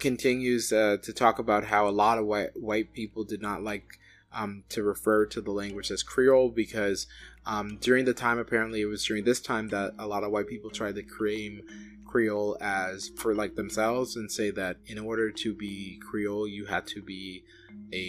continues 0.05 0.71
uh, 0.71 0.99
to 1.01 1.15
talk 1.15 1.39
about 1.39 1.65
how 1.65 1.89
a 1.89 1.97
lot 2.05 2.19
of 2.19 2.27
white 2.27 2.51
white 2.55 2.93
people 2.93 3.25
did 3.25 3.41
not 3.41 3.63
like 3.63 3.99
um, 4.35 4.63
to 4.69 4.83
refer 4.83 5.25
to 5.25 5.41
the 5.41 5.51
language 5.51 5.91
as 5.91 6.03
Creole 6.03 6.51
because 6.51 7.07
um, 7.47 7.79
during 7.81 8.05
the 8.05 8.13
time 8.13 8.39
apparently 8.39 8.83
it 8.83 8.85
was 8.85 9.03
during 9.03 9.25
this 9.25 9.41
time 9.41 9.69
that 9.69 9.95
a 9.99 10.07
lot 10.07 10.23
of 10.23 10.31
white 10.31 10.47
people 10.47 10.69
tried 10.69 10.97
to 10.97 11.03
claim 11.03 11.63
Creole 12.07 12.59
as 12.61 13.13
for 13.17 13.35
like 13.35 13.55
themselves 13.55 14.15
and 14.15 14.31
say 14.31 14.51
that 14.51 14.77
in 14.87 14.99
order 14.99 15.31
to 15.31 15.55
be 15.55 15.99
Creole 16.07 16.47
you 16.47 16.67
had 16.67 16.87
to 16.89 17.01
be 17.01 17.43
a, 17.91 18.03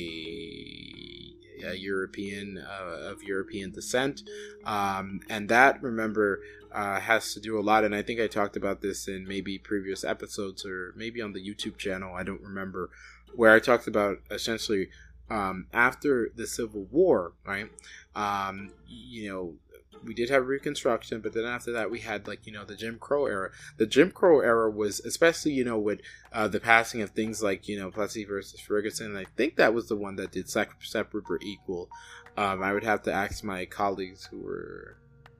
a 1.66 1.76
European 1.76 2.58
uh, 2.58 3.12
of 3.12 3.24
European 3.24 3.72
descent 3.72 4.22
um, 4.66 5.20
and 5.30 5.50
that 5.50 5.82
remember 5.82 6.42
uh, 6.76 7.00
has 7.00 7.34
to 7.34 7.40
do 7.40 7.58
a 7.58 7.62
lot. 7.62 7.86
And 7.86 7.96
I 7.96 8.02
think 8.02 8.20
I 8.20 8.28
talked 8.28 8.58
about 8.58 8.82
this 8.82 9.08
in 9.08 9.26
maybe 9.26 9.58
previous 9.58 10.04
episodes 10.04 10.66
or 10.66 10.94
maybe 10.96 11.22
on 11.22 11.32
the 11.32 11.40
YouTube 11.40 11.78
channel. 11.78 12.14
I 12.14 12.24
don't 12.24 12.42
remember 12.42 12.90
where 13.34 13.54
I 13.54 13.60
talked 13.60 13.88
about 13.88 14.18
essentially 14.30 14.90
um, 15.30 15.68
after 15.74 16.30
the 16.36 16.46
Civil 16.46 16.86
War, 16.92 17.32
right? 17.46 17.70
Um, 18.16 18.72
you 18.88 19.30
know, 19.30 19.54
we 20.04 20.14
did 20.14 20.30
have 20.30 20.48
Reconstruction, 20.48 21.22
but 21.22 21.34
then 21.34 21.46
after 21.46 21.72
that, 21.72 21.92
we 21.92 22.00
had 22.00 22.28
like 22.28 22.46
you 22.46 22.54
know 22.54 22.66
the 22.66 22.76
Jim 22.76 22.98
Crow 23.00 23.26
era. 23.26 23.52
The 23.78 23.86
Jim 23.86 24.12
Crow 24.12 24.40
era 24.40 24.70
was 24.70 25.00
especially 25.02 25.54
you 25.54 25.64
know 25.64 25.80
with 25.80 26.02
uh, 26.34 26.48
the 26.48 26.60
passing 26.60 27.02
of 27.02 27.12
things 27.12 27.42
like 27.42 27.68
you 27.68 27.80
know 27.80 27.92
Plessy 27.92 28.26
versus 28.26 28.60
Ferguson. 28.60 29.16
I 29.16 29.26
think 29.36 29.56
that 29.56 29.74
was 29.74 29.88
the 29.88 29.96
one 29.96 30.16
that 30.18 30.32
did 30.32 30.50
separate 30.50 31.26
or 31.30 31.40
equal. 31.42 31.90
Um, 32.38 32.62
I 32.62 32.74
would 32.74 32.84
have 32.84 33.04
to 33.04 33.14
ask 33.14 33.44
my 33.44 33.66
colleagues 33.66 34.26
who 34.26 34.40
were 34.40 34.98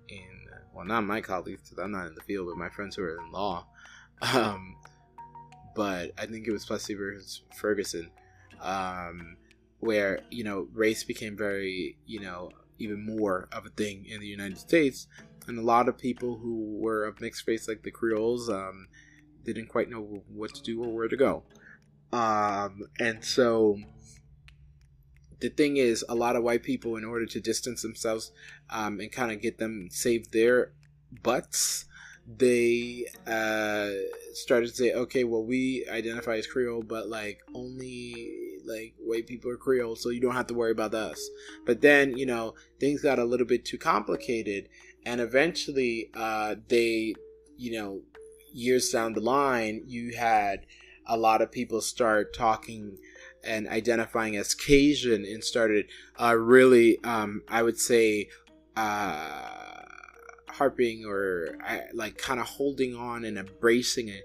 in 0.08 0.48
well, 0.74 0.86
not 0.86 1.02
my 1.02 1.22
colleagues 1.22 1.70
because 1.70 1.84
I'm 1.84 1.92
not 1.92 2.08
in 2.08 2.16
the 2.16 2.22
field, 2.22 2.48
but 2.48 2.58
my 2.58 2.70
friends 2.70 2.96
who 2.96 3.04
are 3.04 3.20
in 3.20 3.32
law. 3.32 3.68
Um, 4.34 4.78
but 5.76 6.12
I 6.18 6.26
think 6.26 6.48
it 6.48 6.52
was 6.52 6.66
Plessy 6.66 6.94
versus 6.94 7.42
Ferguson, 7.58 8.10
um, 8.62 9.38
where 9.80 10.22
you 10.32 10.44
know 10.44 10.68
race 10.74 11.04
became 11.04 11.36
very 11.38 11.98
you 12.06 12.22
know 12.22 12.52
even 12.80 13.06
more 13.06 13.48
of 13.52 13.66
a 13.66 13.70
thing 13.70 14.06
in 14.06 14.20
the 14.20 14.28
United 14.28 14.58
States, 14.58 15.08
and 15.48 15.60
a 15.60 15.62
lot 15.62 15.88
of 15.88 15.98
people 15.98 16.38
who 16.38 16.78
were 16.80 17.06
of 17.06 17.22
mixed 17.22 17.48
race, 17.48 17.68
like 17.68 17.84
the 17.84 17.92
Creoles, 17.92 18.50
um, 18.50 18.88
didn't 19.44 19.68
quite 19.68 19.90
know 19.90 20.24
what 20.28 20.54
to 20.56 20.62
do 20.62 20.84
or 20.84 20.90
where 20.90 21.08
to 21.08 21.18
go. 21.18 21.44
Um, 22.12 22.84
and 23.00 23.24
so 23.24 23.80
the 25.40 25.50
thing 25.50 25.78
is, 25.78 26.04
a 26.08 26.16
lot 26.16 26.36
of 26.36 26.44
white 26.44 26.64
people, 26.64 26.96
in 26.96 27.06
order 27.06 27.26
to 27.26 27.40
distance 27.40 27.82
themselves 27.82 28.32
um, 28.70 29.00
and 29.00 29.12
kind 29.12 29.32
of 29.32 29.42
get 29.42 29.58
them 29.58 29.90
save 29.92 30.32
their 30.32 30.72
butts, 31.24 31.86
they 32.28 33.06
uh, 33.28 33.90
started 34.34 34.70
to 34.70 34.76
say, 34.76 34.94
okay, 34.94 35.24
well, 35.24 35.44
we 35.44 35.86
identify 35.92 36.38
as 36.38 36.48
Creole, 36.48 36.82
but 36.82 37.08
like 37.08 37.42
only 37.54 38.45
like 38.68 38.94
white 39.00 39.28
people 39.28 39.52
are 39.52 39.58
Creole, 39.58 39.96
so 39.96 40.10
you 40.10 40.22
don't 40.22 40.36
have 40.36 40.48
to 40.48 40.54
worry 40.54 40.72
about 40.72 40.94
us. 40.94 41.30
But 41.66 41.82
then, 41.82 42.18
you 42.18 42.26
know, 42.26 42.56
things 42.80 43.02
got 43.02 43.20
a 43.20 43.26
little 43.26 43.48
bit 43.48 43.66
too 43.66 43.78
complicated, 43.78 44.70
and 45.06 45.22
eventually, 45.22 46.10
uh, 46.14 46.56
they, 46.68 47.16
you 47.58 47.72
know, 47.80 48.02
years 48.54 48.90
down 48.90 49.14
the 49.14 49.22
line, 49.22 49.84
you 49.86 50.16
had 50.18 50.66
a 51.06 51.18
lot 51.18 51.42
of 51.42 51.52
people 51.52 51.82
start 51.82 52.34
talking 52.34 52.98
and 53.44 53.68
identifying 53.68 54.36
as 54.36 54.56
Cajun 54.56 55.24
and 55.24 55.44
started 55.44 55.86
uh, 56.20 56.36
really, 56.36 56.98
um, 57.04 57.44
I 57.48 57.62
would 57.62 57.80
say, 57.80 58.30
uh, 58.76 59.84
harping 60.50 61.06
or 61.06 61.58
like 61.94 62.18
kind 62.18 62.40
of 62.40 62.46
holding 62.46 62.96
on 62.96 63.26
and 63.26 63.38
embracing 63.38 64.10
it, 64.10 64.24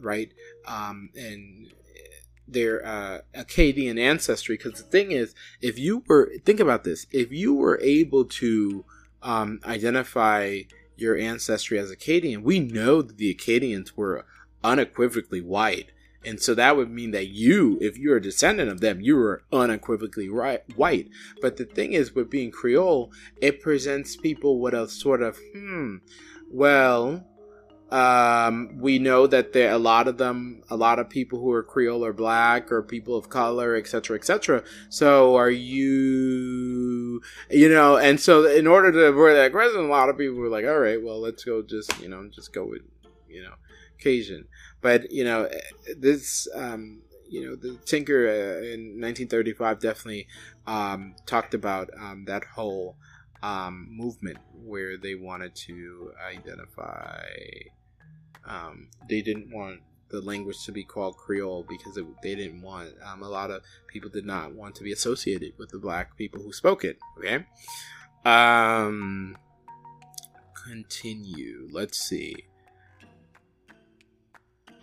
right? 0.00 0.30
Um, 0.66 1.10
and 1.14 1.72
their 2.48 2.84
uh, 2.86 3.20
ancestry. 3.34 4.56
Because 4.56 4.82
the 4.82 4.88
thing 4.88 5.12
is, 5.12 5.34
if 5.60 5.78
you 5.78 6.02
were 6.06 6.32
think 6.44 6.60
about 6.60 6.84
this, 6.84 7.06
if 7.12 7.30
you 7.30 7.54
were 7.54 7.78
able 7.82 8.24
to 8.24 8.84
um, 9.22 9.60
identify 9.64 10.62
your 10.96 11.16
ancestry 11.16 11.78
as 11.78 11.90
Acadian, 11.90 12.42
we 12.42 12.58
know 12.58 13.02
that 13.02 13.18
the 13.18 13.30
Acadians 13.30 13.96
were 13.96 14.26
unequivocally 14.64 15.40
white. 15.40 15.92
And 16.24 16.40
so 16.40 16.54
that 16.54 16.76
would 16.76 16.90
mean 16.90 17.12
that 17.12 17.28
you, 17.28 17.78
if 17.80 17.96
you're 17.96 18.16
a 18.16 18.22
descendant 18.22 18.70
of 18.70 18.80
them, 18.80 19.00
you 19.00 19.16
were 19.16 19.44
unequivocally 19.52 20.28
right, 20.28 20.62
white. 20.76 21.08
But 21.40 21.56
the 21.56 21.64
thing 21.64 21.92
is, 21.92 22.14
with 22.14 22.28
being 22.28 22.50
Creole, 22.50 23.12
it 23.40 23.62
presents 23.62 24.16
people 24.16 24.58
with 24.58 24.74
a 24.74 24.88
sort 24.88 25.22
of, 25.22 25.38
hmm, 25.54 25.96
well, 26.50 27.24
um, 27.90 28.76
we 28.78 28.98
know 28.98 29.26
that 29.26 29.54
there 29.54 29.72
a 29.72 29.78
lot 29.78 30.08
of 30.08 30.18
them, 30.18 30.62
a 30.68 30.76
lot 30.76 30.98
of 30.98 31.08
people 31.08 31.38
who 31.38 31.50
are 31.52 31.62
Creole 31.62 32.04
or 32.04 32.12
black 32.12 32.70
or 32.70 32.82
people 32.82 33.16
of 33.16 33.30
color, 33.30 33.76
etc., 33.76 34.18
etc. 34.18 34.62
So 34.90 35.36
are 35.36 35.50
you, 35.50 37.22
you 37.50 37.68
know? 37.68 37.96
And 37.96 38.20
so 38.20 38.44
in 38.44 38.66
order 38.66 38.92
to 38.92 39.06
avoid 39.06 39.34
that 39.34 39.52
question, 39.52 39.80
a 39.80 39.88
lot 39.88 40.10
of 40.10 40.18
people 40.18 40.36
were 40.36 40.50
like, 40.50 40.66
"All 40.66 40.78
right, 40.78 41.02
well, 41.02 41.20
let's 41.20 41.44
go, 41.44 41.62
just 41.62 41.98
you 42.00 42.08
know, 42.08 42.28
just 42.28 42.52
go 42.52 42.66
with, 42.66 42.82
you 43.26 43.42
know, 43.42 43.54
Cajun." 43.98 44.46
But 44.82 45.10
you 45.10 45.24
know, 45.24 45.48
this, 45.96 46.46
um, 46.54 47.00
you 47.30 47.46
know, 47.46 47.56
the 47.56 47.78
Tinker 47.86 48.28
uh, 48.28 48.64
in 48.66 49.00
1935 49.00 49.80
definitely 49.80 50.26
um, 50.66 51.14
talked 51.24 51.54
about 51.54 51.88
um, 51.98 52.26
that 52.26 52.44
whole 52.44 52.96
um, 53.42 53.86
movement 53.90 54.38
where 54.52 54.98
they 54.98 55.14
wanted 55.14 55.54
to 55.54 56.12
identify 56.28 57.22
um, 58.48 58.88
they 59.08 59.22
didn't 59.22 59.50
want 59.52 59.80
the 60.10 60.20
language 60.20 60.64
to 60.64 60.72
be 60.72 60.84
called 60.84 61.16
Creole 61.16 61.66
because 61.68 61.96
it, 61.96 62.06
they 62.22 62.34
didn't 62.34 62.62
want 62.62 62.94
um, 63.04 63.22
a 63.22 63.28
lot 63.28 63.50
of 63.50 63.62
people 63.86 64.08
did 64.08 64.24
not 64.24 64.54
want 64.54 64.74
to 64.76 64.82
be 64.82 64.92
associated 64.92 65.52
with 65.58 65.70
the 65.70 65.78
black 65.78 66.16
people 66.16 66.42
who 66.42 66.52
spoke 66.52 66.84
it. 66.84 66.98
Okay. 67.18 67.44
Um, 68.24 69.36
continue. 70.64 71.68
Let's 71.70 71.98
see. 71.98 72.44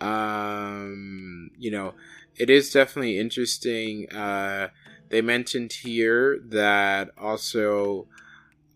Um, 0.00 1.50
you 1.58 1.70
know, 1.70 1.94
it 2.36 2.50
is 2.50 2.70
definitely 2.72 3.18
interesting. 3.18 4.08
Uh, 4.10 4.68
they 5.08 5.22
mentioned 5.22 5.72
here 5.72 6.38
that 6.46 7.10
also 7.18 8.06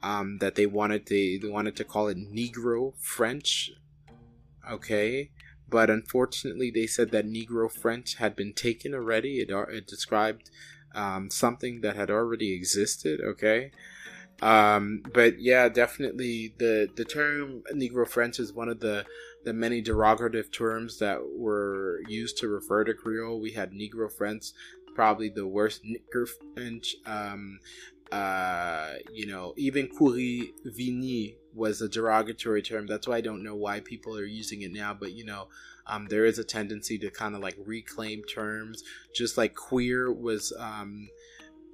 um, 0.02 0.38
that 0.38 0.54
they 0.54 0.66
wanted 0.66 1.06
to, 1.06 1.38
they 1.40 1.48
wanted 1.48 1.76
to 1.76 1.84
call 1.84 2.08
it 2.08 2.16
Negro 2.16 2.94
French 2.98 3.72
okay? 4.68 5.30
But 5.68 5.90
unfortunately 5.90 6.70
they 6.70 6.86
said 6.86 7.10
that 7.12 7.26
negro 7.26 7.70
french 7.70 8.16
had 8.16 8.34
been 8.34 8.52
taken 8.52 8.94
already. 8.94 9.40
It, 9.40 9.50
it 9.50 9.86
described 9.86 10.50
um, 10.94 11.30
something 11.30 11.80
that 11.82 11.96
had 11.96 12.10
already 12.10 12.54
existed 12.54 13.20
okay? 13.20 13.70
Um, 14.42 15.02
but 15.12 15.40
yeah 15.40 15.68
definitely 15.68 16.54
the 16.58 16.88
the 16.96 17.04
term 17.04 17.62
negro 17.72 18.08
french 18.08 18.38
is 18.38 18.52
one 18.52 18.70
of 18.70 18.80
the 18.80 19.04
the 19.44 19.52
many 19.52 19.82
derogative 19.82 20.52
terms 20.52 20.98
that 20.98 21.18
were 21.36 22.00
used 22.08 22.38
to 22.38 22.48
refer 22.48 22.84
to 22.84 22.94
creole. 22.94 23.40
We 23.40 23.52
had 23.52 23.72
negro 23.72 24.10
french 24.10 24.46
probably 24.94 25.30
the 25.30 25.46
worst 25.46 25.82
negro 25.84 26.28
french 26.54 26.96
um, 27.06 27.60
uh, 28.12 28.94
you 29.12 29.26
know, 29.26 29.54
even 29.56 29.88
Kouri 29.88 30.52
Vini 30.64 31.36
was 31.54 31.80
a 31.80 31.88
derogatory 31.88 32.62
term. 32.62 32.86
That's 32.86 33.06
why 33.06 33.16
I 33.16 33.20
don't 33.20 33.42
know 33.42 33.54
why 33.54 33.80
people 33.80 34.16
are 34.18 34.24
using 34.24 34.62
it 34.62 34.72
now. 34.72 34.94
But 34.94 35.12
you 35.12 35.24
know, 35.24 35.48
um, 35.86 36.06
there 36.08 36.24
is 36.24 36.38
a 36.38 36.44
tendency 36.44 36.98
to 36.98 37.10
kind 37.10 37.34
of 37.34 37.40
like 37.40 37.56
reclaim 37.64 38.22
terms, 38.24 38.82
just 39.14 39.36
like 39.36 39.54
queer 39.54 40.12
was 40.12 40.52
um, 40.58 41.08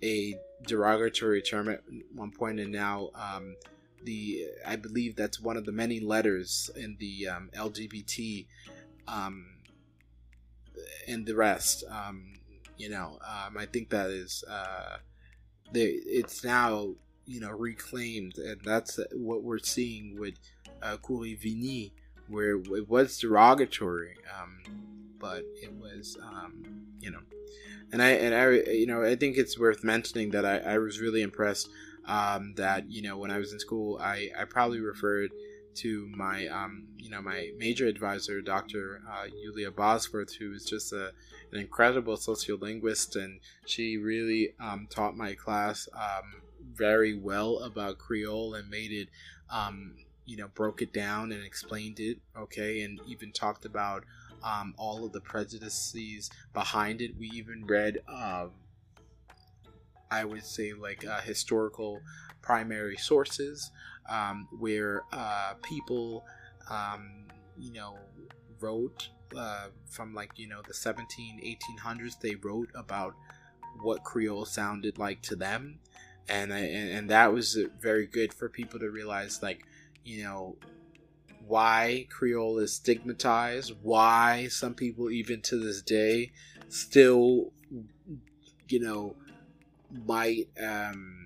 a 0.03 0.35
derogatory 0.66 1.40
term 1.40 1.68
at 1.68 1.83
one 2.14 2.33
point, 2.33 2.61
and 2.61 2.72
now 2.72 3.11
um, 3.14 3.57
the 4.03 4.46
I 4.66 4.77
believe 4.77 5.16
that's 5.16 5.40
one 5.40 5.57
of 5.57 5.64
the 5.64 5.72
many 5.72 6.01
letters 6.01 6.70
in 6.77 6.96
the 7.01 7.29
um, 7.29 7.51
LGBT 7.55 8.46
um, 9.09 9.46
and 11.09 11.25
the 11.25 11.35
rest. 11.35 11.83
Um, 11.90 12.35
you 12.77 12.90
know, 12.90 13.18
um, 13.27 13.57
I 13.57 13.64
think 13.64 13.88
that 13.88 14.11
is. 14.11 14.44
Uh, 14.46 14.99
they, 15.72 15.85
it's 15.85 16.44
now 16.44 16.94
you 17.26 17.40
know 17.40 17.50
reclaimed, 17.50 18.38
and 18.38 18.61
that's 18.64 18.98
what 19.12 19.42
we're 19.42 19.59
seeing 19.59 20.18
with 20.18 20.35
uh, 20.83 20.96
Vini, 21.07 21.92
where 22.29 22.57
it 22.57 22.88
was 22.88 23.18
derogatory, 23.18 24.16
um, 24.40 24.59
but 25.18 25.42
it 25.62 25.72
was 25.72 26.16
um, 26.22 26.87
you 27.00 27.11
know, 27.11 27.20
and 27.92 28.02
I 28.02 28.11
and 28.11 28.35
I 28.35 28.70
you 28.70 28.87
know 28.87 29.02
I 29.02 29.16
think 29.16 29.37
it's 29.37 29.59
worth 29.59 29.85
mentioning 29.85 30.31
that 30.31 30.44
I, 30.44 30.59
I 30.74 30.79
was 30.79 31.00
really 31.00 31.22
impressed 31.22 31.68
um, 32.07 32.55
that 32.57 32.90
you 32.90 33.02
know 33.02 33.18
when 33.18 33.31
I 33.31 33.38
was 33.38 33.52
in 33.52 33.59
school 33.59 33.98
I 34.00 34.31
I 34.38 34.44
probably 34.44 34.81
referred 34.81 35.31
to 35.76 36.08
my 36.14 36.46
um, 36.48 36.86
you 36.98 37.10
know 37.10 37.22
my 37.22 37.50
major 37.58 37.86
advisor, 37.86 38.40
Dr. 38.40 39.02
Uh, 39.08 39.26
Yulia 39.42 39.70
Bosworth, 39.70 40.34
who 40.34 40.52
is 40.52 40.64
just 40.64 40.92
a, 40.92 41.12
an 41.52 41.58
incredible 41.60 42.16
sociolinguist, 42.16 43.16
and 43.16 43.40
she 43.66 43.96
really 43.96 44.54
um, 44.60 44.86
taught 44.90 45.16
my 45.16 45.34
class 45.34 45.88
um, 45.94 46.42
very 46.74 47.14
well 47.14 47.58
about 47.58 47.98
Creole 47.98 48.54
and 48.54 48.68
made 48.68 48.92
it 48.92 49.08
um, 49.50 49.94
you 50.24 50.36
know 50.36 50.48
broke 50.48 50.82
it 50.82 50.92
down 50.92 51.32
and 51.32 51.44
explained 51.44 52.00
it 52.00 52.18
okay, 52.36 52.82
and 52.82 53.00
even 53.06 53.32
talked 53.32 53.64
about 53.64 54.04
um, 54.42 54.74
all 54.76 55.04
of 55.04 55.12
the 55.12 55.20
prejudices 55.20 56.30
behind 56.52 57.00
it. 57.00 57.16
We 57.18 57.30
even 57.30 57.66
read. 57.66 57.98
Um, 58.08 58.50
I 60.08 60.24
would 60.24 60.44
say 60.44 60.72
like 60.72 61.04
uh, 61.04 61.20
historical 61.20 62.00
primary 62.42 62.96
sources 62.96 63.72
um, 64.08 64.48
where 64.58 65.02
uh, 65.12 65.54
people, 65.62 66.24
um, 66.70 67.26
you 67.58 67.72
know, 67.72 67.96
wrote 68.60 69.08
uh, 69.36 69.68
from 69.88 70.14
like, 70.14 70.30
you 70.36 70.48
know, 70.48 70.62
the 70.66 70.74
17, 70.74 71.58
1800s, 71.80 72.20
they 72.20 72.34
wrote 72.36 72.68
about 72.74 73.14
what 73.80 74.04
Creole 74.04 74.44
sounded 74.44 74.98
like 74.98 75.22
to 75.22 75.36
them. 75.36 75.78
And, 76.28 76.52
and, 76.52 76.90
and 76.90 77.10
that 77.10 77.32
was 77.32 77.58
very 77.80 78.06
good 78.06 78.34
for 78.34 78.48
people 78.48 78.80
to 78.80 78.90
realize, 78.90 79.42
like, 79.42 79.64
you 80.04 80.24
know, 80.24 80.56
why 81.46 82.06
Creole 82.10 82.58
is 82.58 82.74
stigmatized, 82.74 83.72
why 83.82 84.48
some 84.48 84.74
people, 84.74 85.10
even 85.10 85.40
to 85.42 85.56
this 85.56 85.82
day, 85.82 86.32
still, 86.68 87.52
you 88.68 88.80
know, 88.80 89.14
might 90.06 90.48
um, 90.60 91.25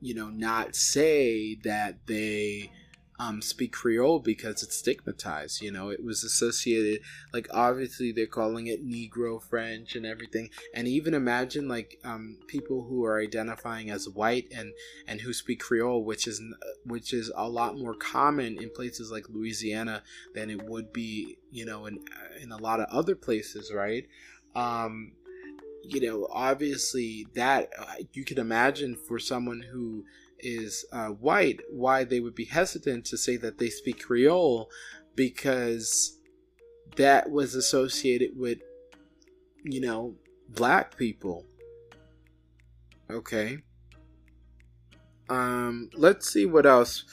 you 0.00 0.14
know, 0.14 0.28
not 0.28 0.76
say 0.76 1.56
that 1.64 2.06
they 2.06 2.70
um, 3.18 3.40
speak 3.40 3.72
Creole 3.72 4.18
because 4.18 4.62
it's 4.62 4.76
stigmatized. 4.76 5.62
You 5.62 5.72
know, 5.72 5.88
it 5.88 6.04
was 6.04 6.22
associated, 6.22 7.00
like, 7.32 7.48
obviously 7.52 8.12
they're 8.12 8.26
calling 8.26 8.66
it 8.66 8.86
Negro 8.86 9.42
French 9.42 9.96
and 9.96 10.04
everything. 10.04 10.50
And 10.74 10.86
even 10.86 11.14
imagine, 11.14 11.68
like, 11.68 11.98
um, 12.04 12.38
people 12.46 12.84
who 12.84 13.04
are 13.04 13.20
identifying 13.20 13.90
as 13.90 14.08
white 14.08 14.46
and, 14.54 14.72
and 15.08 15.20
who 15.20 15.32
speak 15.32 15.60
Creole, 15.60 16.04
which 16.04 16.26
is, 16.26 16.42
which 16.84 17.12
is 17.12 17.32
a 17.34 17.48
lot 17.48 17.78
more 17.78 17.94
common 17.94 18.62
in 18.62 18.70
places 18.70 19.10
like 19.10 19.28
Louisiana 19.28 20.02
than 20.34 20.50
it 20.50 20.68
would 20.68 20.92
be, 20.92 21.38
you 21.50 21.64
know, 21.64 21.86
in, 21.86 22.00
in 22.40 22.52
a 22.52 22.58
lot 22.58 22.80
of 22.80 22.86
other 22.90 23.14
places, 23.14 23.72
right? 23.72 24.06
Um, 24.54 25.12
you 25.88 26.00
know, 26.00 26.28
obviously 26.30 27.26
that 27.34 27.70
uh, 27.78 27.94
you 28.12 28.24
can 28.24 28.38
imagine 28.38 28.96
for 28.96 29.18
someone 29.18 29.62
who 29.72 30.04
is 30.38 30.84
uh, 30.92 31.08
white 31.08 31.60
why 31.70 32.04
they 32.04 32.20
would 32.20 32.34
be 32.34 32.44
hesitant 32.44 33.04
to 33.06 33.16
say 33.16 33.36
that 33.36 33.58
they 33.58 33.70
speak 33.70 34.04
Creole 34.04 34.68
because 35.14 36.18
that 36.96 37.30
was 37.30 37.54
associated 37.54 38.30
with, 38.36 38.58
you 39.64 39.80
know, 39.80 40.14
black 40.48 40.96
people. 40.96 41.44
Okay. 43.10 43.58
Um, 45.28 45.90
let's 45.94 46.30
see 46.30 46.46
what 46.46 46.66
else 46.66 47.04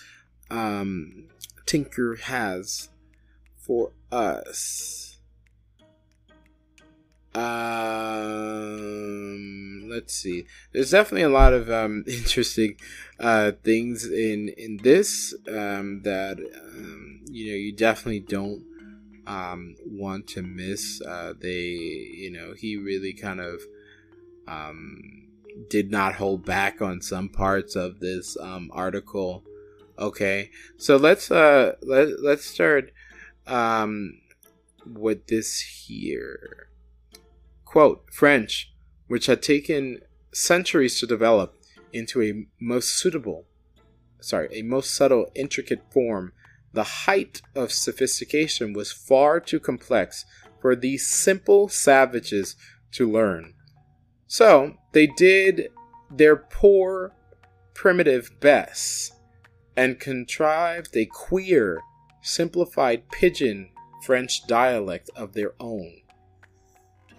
um, 0.51 1.29
Tinker 1.65 2.15
has 2.15 2.89
for 3.57 3.91
us. 4.11 5.12
Um, 7.35 8.83
let's 9.89 10.13
see. 10.13 10.45
There's 10.71 10.91
definitely 10.91 11.23
a 11.23 11.29
lot 11.29 11.53
of 11.53 11.69
um, 11.69 12.03
interesting 12.07 12.75
uh, 13.19 13.53
things 13.63 14.05
in 14.05 14.49
in 14.49 14.77
this 14.83 15.33
um, 15.47 16.01
that 16.03 16.37
um, 16.39 17.21
you 17.29 17.51
know 17.51 17.57
you 17.57 17.71
definitely 17.71 18.19
don't 18.19 18.63
um, 19.27 19.75
want 19.85 20.27
to 20.27 20.41
miss. 20.41 21.01
Uh, 21.01 21.33
they, 21.39 21.61
you 21.61 22.31
know, 22.31 22.53
he 22.53 22.77
really 22.77 23.13
kind 23.13 23.39
of 23.39 23.61
um, 24.47 25.27
did 25.69 25.91
not 25.91 26.15
hold 26.15 26.45
back 26.45 26.81
on 26.81 27.01
some 27.01 27.29
parts 27.29 27.75
of 27.75 27.99
this 27.99 28.37
um, 28.39 28.69
article. 28.73 29.43
Okay, 29.97 30.49
so 30.77 30.97
let's 30.97 31.29
uh 31.29 31.75
let 31.83 32.19
let's 32.19 32.45
start 32.45 32.91
um 33.45 34.19
with 34.85 35.27
this 35.27 35.59
here. 35.59 36.69
Quote 37.73 38.05
French, 38.13 38.71
which 39.07 39.25
had 39.25 39.41
taken 39.41 40.01
centuries 40.31 40.99
to 40.99 41.07
develop 41.07 41.55
into 41.91 42.21
a 42.21 42.45
most 42.61 42.89
suitable, 42.89 43.47
sorry, 44.21 44.47
a 44.51 44.61
most 44.61 44.93
subtle, 44.93 45.31
intricate 45.33 45.81
form, 45.91 46.33
the 46.71 46.83
height 46.83 47.41
of 47.55 47.71
sophistication 47.71 48.73
was 48.73 48.91
far 48.91 49.39
too 49.39 49.59
complex 49.59 50.23
for 50.61 50.75
these 50.75 51.07
simple 51.07 51.67
savages 51.67 52.55
to 52.91 53.11
learn. 53.11 53.55
So 54.27 54.75
they 54.91 55.07
did 55.07 55.69
their 56.11 56.35
poor, 56.35 57.15
primitive 57.73 58.39
best 58.39 59.15
and 59.75 59.99
contrived 59.99 60.95
a 60.95 61.07
queer, 61.07 61.81
simplified 62.21 63.09
pidgin 63.09 63.71
French 64.03 64.45
dialect 64.45 65.09
of 65.15 65.33
their 65.33 65.53
own. 65.59 66.01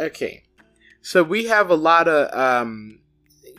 Okay, 0.00 0.43
so 1.04 1.22
we 1.22 1.44
have 1.48 1.68
a 1.68 1.74
lot 1.74 2.08
of, 2.08 2.34
um, 2.34 3.00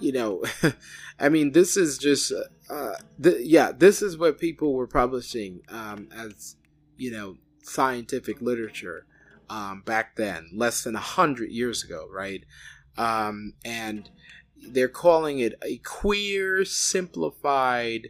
you 0.02 0.12
know, 0.12 0.44
I 1.20 1.30
mean, 1.30 1.52
this 1.52 1.78
is 1.78 2.00
just, 2.00 2.34
uh, 2.72 2.96
th- 3.22 3.46
yeah, 3.46 3.72
this 3.72 4.02
is 4.02 4.18
what 4.18 4.40
people 4.40 4.74
were 4.74 4.88
publishing 4.88 5.62
um, 5.70 6.10
as, 6.12 6.56
you 6.98 7.12
know, 7.12 7.38
scientific 7.62 8.42
literature 8.42 9.06
um, 9.48 9.84
back 9.86 10.16
then, 10.16 10.50
less 10.56 10.84
than 10.84 10.96
a 10.96 11.00
hundred 11.00 11.52
years 11.52 11.84
ago, 11.84 12.08
right? 12.12 12.44
Um, 12.98 13.54
and 13.64 14.10
they're 14.58 14.88
calling 14.88 15.38
it 15.38 15.54
a 15.64 15.78
queer, 15.78 16.66
simplified 16.66 18.10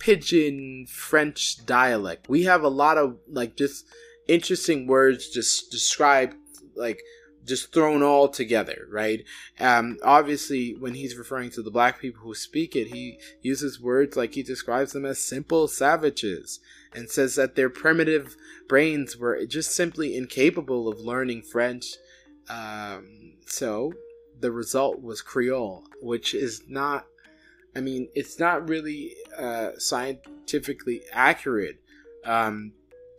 pidgin 0.00 0.86
French 0.88 1.64
dialect. 1.64 2.28
We 2.28 2.42
have 2.42 2.64
a 2.64 2.68
lot 2.68 2.98
of 2.98 3.18
like 3.28 3.56
just 3.56 3.84
interesting 4.26 4.88
words 4.88 5.28
just 5.28 5.70
describe 5.70 6.34
like 6.74 7.00
just 7.44 7.72
thrown 7.72 8.02
all 8.02 8.28
together, 8.28 8.86
right? 8.90 9.24
Um, 9.58 9.98
obviously, 10.02 10.74
when 10.74 10.94
he's 10.94 11.16
referring 11.16 11.50
to 11.50 11.62
the 11.62 11.70
black 11.70 12.00
people 12.00 12.22
who 12.22 12.34
speak 12.34 12.76
it, 12.76 12.88
he 12.88 13.18
uses 13.40 13.80
words 13.80 14.16
like 14.16 14.34
he 14.34 14.42
describes 14.42 14.92
them 14.92 15.04
as 15.04 15.22
simple 15.22 15.68
savages 15.68 16.60
and 16.94 17.10
says 17.10 17.34
that 17.36 17.56
their 17.56 17.70
primitive 17.70 18.36
brains 18.68 19.16
were 19.16 19.44
just 19.46 19.74
simply 19.74 20.16
incapable 20.16 20.88
of 20.88 21.00
learning 21.00 21.42
French. 21.42 21.96
Um, 22.48 23.34
so 23.46 23.92
the 24.40 24.52
result 24.52 25.02
was 25.02 25.22
Creole, 25.22 25.84
which 26.00 26.34
is 26.34 26.62
not, 26.68 27.06
I 27.74 27.80
mean, 27.80 28.08
it's 28.14 28.38
not 28.38 28.68
really 28.68 29.14
uh, 29.38 29.70
scientifically 29.78 31.02
accurate. 31.12 31.80
Um, 32.24 32.72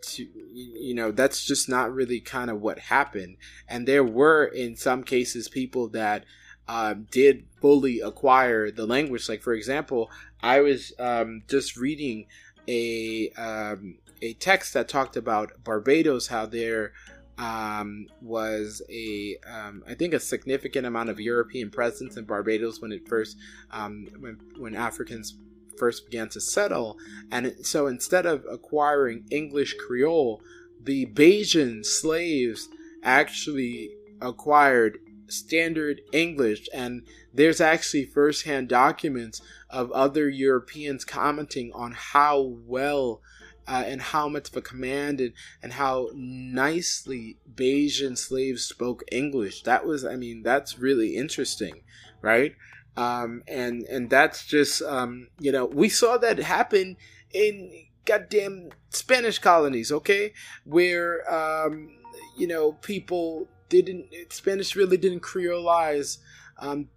to 0.04 0.26
you 0.52 0.94
know 0.94 1.10
that's 1.10 1.44
just 1.44 1.68
not 1.68 1.92
really 1.92 2.20
kind 2.20 2.50
of 2.50 2.60
what 2.60 2.78
happened. 2.78 3.36
And 3.68 3.86
there 3.88 4.04
were 4.04 4.44
in 4.44 4.76
some 4.76 5.02
cases 5.02 5.48
people 5.48 5.88
that 5.88 6.24
um, 6.66 7.06
did 7.10 7.44
fully 7.60 8.00
acquire 8.00 8.70
the 8.70 8.86
language. 8.86 9.28
Like 9.28 9.42
for 9.42 9.52
example 9.54 10.10
i 10.44 10.60
was 10.60 10.92
um, 10.98 11.42
just 11.48 11.76
reading 11.76 12.26
a 12.68 13.30
um, 13.30 13.96
a 14.22 14.34
text 14.34 14.74
that 14.74 14.88
talked 14.88 15.16
about 15.16 15.64
barbados 15.64 16.28
how 16.28 16.46
there 16.46 16.92
um, 17.36 18.06
was 18.22 18.80
a 18.88 19.36
um, 19.50 19.82
I 19.88 19.94
think 19.94 20.14
a 20.14 20.20
significant 20.20 20.86
amount 20.86 21.10
of 21.10 21.18
European 21.18 21.68
presence 21.68 22.16
in 22.16 22.26
Barbados 22.26 22.80
when 22.80 22.92
it 22.92 23.08
first 23.08 23.36
um, 23.72 24.06
when 24.20 24.38
when 24.56 24.76
Africans 24.76 25.34
first 25.78 26.06
began 26.06 26.28
to 26.30 26.40
settle. 26.40 26.96
And 27.30 27.54
so 27.62 27.86
instead 27.86 28.26
of 28.26 28.44
acquiring 28.50 29.26
English 29.30 29.74
Creole, 29.74 30.42
the 30.82 31.06
Bajan 31.06 31.84
slaves 31.84 32.68
actually 33.02 33.90
acquired 34.20 34.98
standard 35.26 36.00
English. 36.12 36.68
And 36.72 37.02
there's 37.32 37.60
actually 37.60 38.06
firsthand 38.06 38.68
documents 38.68 39.40
of 39.70 39.90
other 39.92 40.28
Europeans 40.28 41.04
commenting 41.04 41.72
on 41.74 41.92
how 41.92 42.40
well. 42.40 43.20
Uh, 43.66 43.82
and 43.86 44.02
how 44.02 44.28
much 44.28 44.50
of 44.50 44.56
a 44.58 44.60
command 44.60 45.22
and, 45.22 45.32
and 45.62 45.72
how 45.72 46.10
nicely 46.12 47.38
Bajan 47.50 48.18
slaves 48.18 48.62
spoke 48.62 49.02
English. 49.10 49.62
That 49.62 49.86
was, 49.86 50.04
I 50.04 50.16
mean, 50.16 50.42
that's 50.42 50.78
really 50.78 51.16
interesting, 51.16 51.80
right? 52.20 52.54
Um, 52.96 53.42
and 53.48 53.82
and 53.84 54.08
that's 54.08 54.46
just 54.46 54.82
um, 54.82 55.28
you 55.40 55.50
know 55.50 55.64
we 55.66 55.88
saw 55.88 56.16
that 56.18 56.38
happen 56.38 56.96
in 57.32 57.86
goddamn 58.04 58.70
Spanish 58.90 59.38
colonies, 59.38 59.90
okay, 59.90 60.32
where 60.64 61.22
um, 61.32 61.90
you 62.36 62.46
know 62.46 62.72
people 62.72 63.48
didn't 63.68 64.06
Spanish 64.30 64.76
really 64.76 64.96
didn't 64.96 65.22
creolize. 65.22 66.18
Um, 66.58 66.88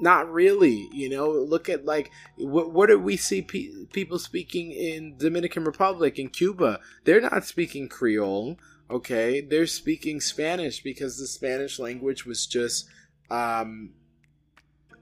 not 0.00 0.30
really, 0.30 0.88
you 0.92 1.08
know. 1.08 1.30
Look 1.30 1.68
at 1.68 1.84
like 1.84 2.10
what 2.36 2.72
what 2.72 2.88
do 2.88 2.98
we 2.98 3.16
see 3.16 3.42
pe- 3.42 3.86
people 3.92 4.18
speaking 4.18 4.70
in 4.70 5.16
Dominican 5.16 5.64
Republic 5.64 6.18
and 6.18 6.32
Cuba? 6.32 6.80
They're 7.04 7.20
not 7.20 7.44
speaking 7.44 7.88
Creole, 7.88 8.58
okay? 8.90 9.40
They're 9.40 9.66
speaking 9.66 10.20
Spanish 10.20 10.82
because 10.82 11.18
the 11.18 11.26
Spanish 11.26 11.78
language 11.78 12.24
was 12.24 12.46
just 12.46 12.88
um, 13.30 13.90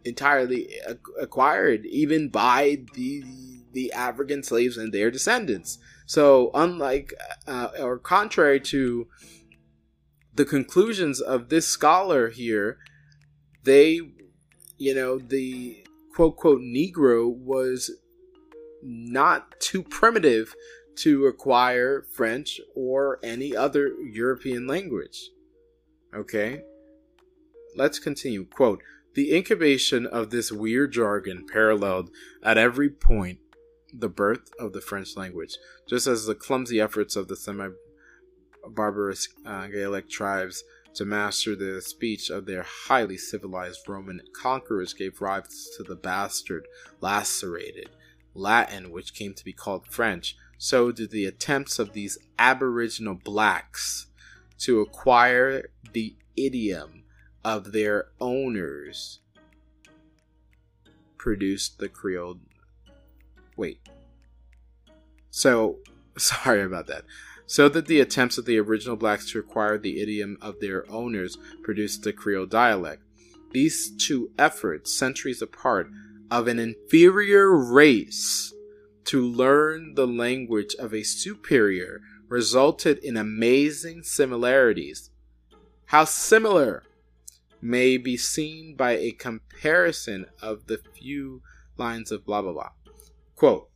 entirely 0.07 0.71
acquired 1.21 1.85
even 1.87 2.29
by 2.29 2.79
the 2.95 3.25
the 3.73 3.93
African 3.93 4.43
slaves 4.43 4.79
and 4.79 4.91
their 4.91 5.11
descendants. 5.11 5.79
So, 6.07 6.51
unlike 6.55 7.13
uh, 7.47 7.69
or 7.79 7.99
contrary 7.99 8.59
to 8.61 9.07
the 10.35 10.47
conclusions 10.47 11.21
of 11.21 11.51
this 11.51 11.67
scholar 11.67 12.31
here, 12.31 12.79
they, 13.65 14.01
you 14.79 14.95
know, 14.95 15.19
the 15.19 15.85
quote 16.15 16.37
quote 16.37 16.61
Negro 16.61 17.29
was 17.29 17.91
not 18.83 19.61
too 19.61 19.83
primitive 19.83 20.55
to 20.97 21.27
acquire 21.27 22.07
French 22.13 22.61
or 22.75 23.19
any 23.23 23.55
other 23.55 23.89
European 23.89 24.67
language. 24.67 25.31
Okay? 26.15 26.63
Let's 27.75 27.99
continue. 27.99 28.47
Quote 28.47 28.83
the 29.17 29.35
incubation 29.35 30.07
of 30.07 30.29
this 30.29 30.53
weird 30.53 30.93
jargon 30.93 31.47
paralleled 31.51 32.11
at 32.43 32.59
every 32.59 32.91
point 32.91 33.39
the 33.93 34.11
birth 34.11 34.51
of 34.61 34.75
the 34.75 34.81
French 34.81 35.17
language, 35.17 35.57
just 35.89 36.07
as 36.07 36.27
the 36.27 36.35
clumsy 36.35 36.79
efforts 36.79 37.17
of 37.17 37.27
the 37.27 37.35
semi 37.35 37.71
barbarous 38.69 39.29
uh, 39.47 39.67
Gaelic 39.69 40.11
tribes 40.11 40.63
to 40.95 41.07
master 41.07 41.57
the 41.57 41.81
speech 41.81 42.29
of 42.29 42.45
their 42.45 42.63
highly 42.63 43.17
civilized 43.17 43.89
Roman 43.89 44.21
conquerors 44.35 44.93
gave 44.93 45.21
rise 45.23 45.71
to 45.79 45.83
the 45.83 45.97
bastard, 45.97 46.69
lacerated 47.01 47.89
Latin, 48.35 48.91
which 48.91 49.15
came 49.15 49.33
to 49.33 49.45
be 49.45 49.53
called 49.53 49.87
French. 49.87 50.37
So 50.59 50.93
did 50.93 51.11
the 51.11 51.25
attempts 51.25 51.79
of 51.79 51.95
these 51.95 52.19
aboriginal 52.39 53.15
blacks 53.15 54.09
to 54.59 54.81
acquire 54.81 55.71
the 55.93 56.17
idiom 56.37 57.05
of 57.45 57.73
their 57.73 58.09
owners 58.21 59.21
produced 61.17 61.79
the 61.79 61.89
Creole. 61.89 62.39
Wait. 63.57 63.81
So, 65.31 65.79
sorry 66.17 66.63
about 66.63 66.87
that. 66.87 67.05
So 67.47 67.69
that 67.69 67.87
the 67.87 68.01
attempts 68.01 68.39
of 68.39 68.45
the 68.45 68.59
original 68.59 68.97
blacks 68.97 69.31
to 69.31 69.39
acquire 69.39 69.79
the 69.79 70.01
idiom 70.01 70.37
of 70.41 70.61
their 70.61 70.91
owners 70.91 71.39
produced 71.63 72.03
the 72.03 72.13
Creole 72.13 72.47
dialect. 72.47 73.03
These 73.53 73.91
two 73.97 74.31
efforts, 74.39 74.93
centuries 74.93 75.41
apart, 75.41 75.89
of 76.31 76.49
an 76.49 76.59
inferior 76.59 77.57
race 77.57 78.53
to 79.05 79.25
learn 79.25 79.95
the 79.95 80.07
language 80.07 80.75
of 80.79 80.93
a 80.93 81.05
superior 81.05 82.01
resulted 82.29 82.99
in 82.99 83.17
amazing 83.17 84.03
similarities. 84.03 85.11
How 85.87 86.05
similar 86.05 86.83
may 87.67 87.97
be 87.97 88.17
seen 88.17 88.75
by 88.77 88.93
a 88.93 89.11
comparison 89.11 90.27
of 90.41 90.67
the 90.67 90.79
few 90.95 91.43
lines 91.77 92.13
of 92.13 92.25
blah 92.25 92.43
blah 92.43 92.53
blah. 92.53 92.71
Quote. 93.35 93.69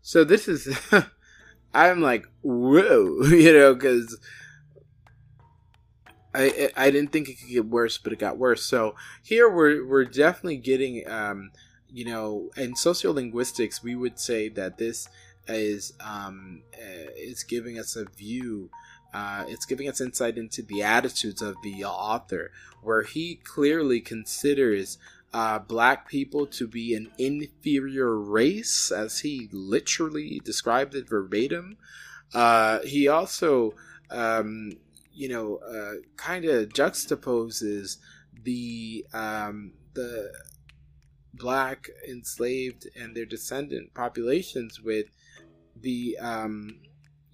So 0.00 0.24
this 0.24 0.48
is, 0.48 0.76
I'm 1.74 2.00
like, 2.00 2.26
whoa, 2.42 3.22
you 3.24 3.52
know, 3.52 3.74
because 3.74 4.18
I 6.34 6.70
I 6.76 6.90
didn't 6.90 7.12
think 7.12 7.28
it 7.28 7.38
could 7.40 7.48
get 7.48 7.66
worse, 7.66 7.98
but 7.98 8.12
it 8.12 8.18
got 8.18 8.38
worse. 8.38 8.64
So 8.64 8.94
here 9.22 9.50
we're 9.50 9.86
we're 9.86 10.04
definitely 10.04 10.58
getting, 10.58 11.08
um, 11.08 11.50
you 11.90 12.04
know, 12.04 12.50
in 12.56 12.74
sociolinguistics 12.74 13.82
we 13.82 13.94
would 13.94 14.18
say 14.18 14.48
that 14.50 14.78
this 14.78 15.08
is 15.48 15.92
um, 16.00 16.62
uh, 16.74 17.10
is 17.16 17.42
giving 17.42 17.78
us 17.78 17.96
a 17.96 18.04
view 18.04 18.70
uh, 19.12 19.44
it's 19.48 19.66
giving 19.66 19.88
us 19.88 20.00
insight 20.00 20.38
into 20.38 20.62
the 20.62 20.82
attitudes 20.82 21.42
of 21.42 21.56
the 21.62 21.84
author, 21.84 22.50
where 22.82 23.02
he 23.02 23.36
clearly 23.36 24.00
considers 24.00 24.98
uh, 25.34 25.58
black 25.58 26.08
people 26.08 26.46
to 26.46 26.66
be 26.66 26.94
an 26.94 27.10
inferior 27.18 28.18
race, 28.18 28.90
as 28.90 29.20
he 29.20 29.48
literally 29.52 30.40
described 30.44 30.94
it 30.94 31.08
verbatim. 31.08 31.76
Uh, 32.34 32.80
he 32.80 33.08
also, 33.08 33.74
um, 34.10 34.72
you 35.12 35.28
know, 35.28 35.56
uh, 35.56 36.00
kind 36.16 36.44
of 36.44 36.68
juxtaposes 36.70 37.98
the 38.44 39.06
um, 39.12 39.72
the 39.94 40.32
black 41.34 41.88
enslaved 42.08 42.86
and 42.94 43.16
their 43.16 43.24
descendant 43.24 43.94
populations 43.94 44.80
with 44.80 45.06
the 45.80 46.16
um, 46.18 46.78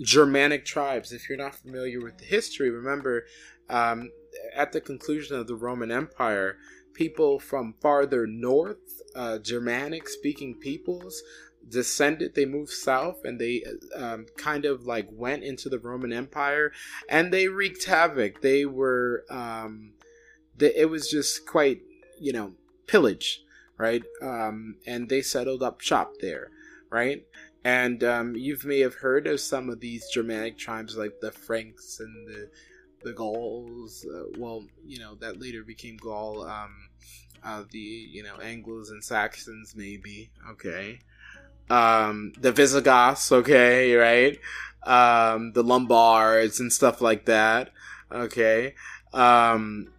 Germanic 0.01 0.65
tribes. 0.65 1.13
If 1.13 1.29
you're 1.29 1.39
not 1.39 1.55
familiar 1.55 2.01
with 2.01 2.19
the 2.19 2.25
history, 2.25 2.71
remember 2.71 3.25
um, 3.69 4.11
at 4.55 4.73
the 4.73 4.81
conclusion 4.81 5.37
of 5.37 5.47
the 5.47 5.55
Roman 5.55 5.91
Empire, 5.91 6.57
people 6.95 7.39
from 7.39 7.75
farther 7.81 8.27
north, 8.27 9.03
uh, 9.15 9.39
Germanic 9.39 10.09
speaking 10.09 10.55
peoples, 10.55 11.23
descended 11.69 12.35
they 12.35 12.47
moved 12.47 12.71
south 12.71 13.25
and 13.25 13.39
they 13.39 13.63
um, 13.95 14.27
kind 14.39 14.65
of 14.65 14.85
like 14.85 15.07
went 15.13 15.45
into 15.45 15.69
the 15.69 15.79
roman 15.79 16.15
empire 16.15 16.73
and 17.11 17.31
they 17.33 17.47
wreaked 17.47 17.85
havoc. 17.85 18.41
They 18.41 18.65
were 18.65 19.25
um, 19.29 19.93
they, 20.57 20.75
it 20.75 20.89
was 20.89 21.11
just 21.11 21.47
quite 21.47 21.83
you 22.19 22.33
know 22.33 22.53
pillage 22.87 23.43
right? 23.79 24.03
Um, 24.21 24.77
and 24.87 25.09
they 25.09 25.23
settled 25.23 25.63
up 25.63 25.81
shop 25.81 26.15
there 26.21 26.51
right 26.91 27.25
and 27.65 28.03
um, 28.05 28.35
you 28.37 28.57
may 28.65 28.81
have 28.81 28.95
heard 28.95 29.27
of 29.27 29.41
some 29.41 29.69
of 29.69 29.81
these 29.81 30.09
germanic 30.09 30.57
tribes 30.59 30.97
like 30.97 31.21
the 31.21 31.33
franks 31.33 32.01
and 32.01 32.29
the 32.29 32.51
the 33.03 33.13
Gauls. 33.13 34.07
Uh, 34.07 34.25
well, 34.39 34.65
you 34.85 34.99
know 34.99 35.15
that 35.17 35.41
later 35.41 35.63
became 35.63 35.97
Gaul. 35.97 36.45
Um, 36.45 36.89
uh, 37.45 37.65
the 37.71 37.79
you 37.79 38.23
know 38.23 38.37
Anglos 38.37 38.91
and 38.91 39.03
Saxons 39.03 39.75
maybe. 39.77 40.31
Okay. 40.51 41.01
Um, 41.71 42.33
the 42.41 42.53
Visigoths. 42.53 43.31
Okay, 43.31 43.95
right. 43.95 44.39
Um, 44.85 45.53
the 45.53 45.63
Lombards 45.63 46.61
and 46.61 46.73
stuff 46.73 47.01
like 47.01 47.27
that. 47.27 47.71
Okay. 48.11 48.75
Um, 49.13 49.93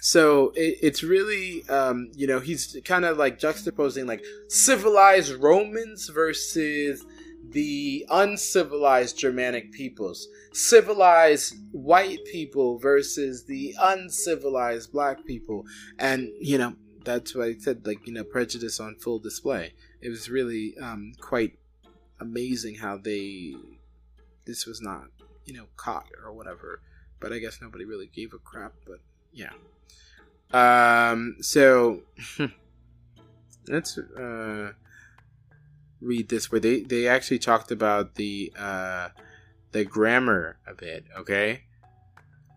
so 0.00 0.52
it, 0.54 0.78
it's 0.82 1.02
really 1.02 1.64
um, 1.68 2.10
you 2.14 2.26
know 2.26 2.40
he's 2.40 2.76
kind 2.84 3.04
of 3.04 3.16
like 3.16 3.38
juxtaposing 3.38 4.06
like 4.06 4.24
civilized 4.48 5.32
Romans 5.34 6.08
versus 6.08 7.04
the 7.50 8.06
uncivilized 8.10 9.18
Germanic 9.18 9.72
peoples, 9.72 10.28
civilized 10.52 11.54
white 11.72 12.24
people 12.24 12.78
versus 12.78 13.44
the 13.44 13.74
uncivilized 13.80 14.92
black 14.92 15.24
people. 15.24 15.64
And, 15.98 16.30
you 16.40 16.58
know, 16.58 16.74
that's 17.04 17.34
what 17.34 17.48
I 17.48 17.56
said, 17.58 17.86
like, 17.86 18.06
you 18.06 18.12
know, 18.12 18.24
prejudice 18.24 18.80
on 18.80 18.96
full 18.96 19.18
display. 19.18 19.74
It 20.00 20.08
was 20.08 20.28
really 20.28 20.76
um, 20.80 21.12
quite 21.20 21.58
amazing 22.20 22.76
how 22.76 22.96
they, 22.98 23.54
this 24.44 24.66
was 24.66 24.80
not, 24.80 25.04
you 25.44 25.54
know, 25.54 25.66
caught 25.76 26.08
or 26.24 26.32
whatever. 26.32 26.80
But 27.20 27.32
I 27.32 27.38
guess 27.38 27.60
nobody 27.62 27.84
really 27.84 28.08
gave 28.08 28.34
a 28.34 28.38
crap, 28.38 28.72
but 28.86 28.98
yeah. 29.32 29.52
Um, 30.52 31.36
so, 31.40 32.02
let's, 33.68 33.98
uh, 33.98 34.72
read 36.00 36.28
this 36.28 36.50
where 36.50 36.60
they 36.60 36.80
they 36.80 37.08
actually 37.08 37.38
talked 37.38 37.70
about 37.70 38.14
the 38.14 38.52
uh, 38.58 39.08
the 39.72 39.84
grammar 39.84 40.58
of 40.66 40.82
it. 40.82 41.04
Okay, 41.16 41.64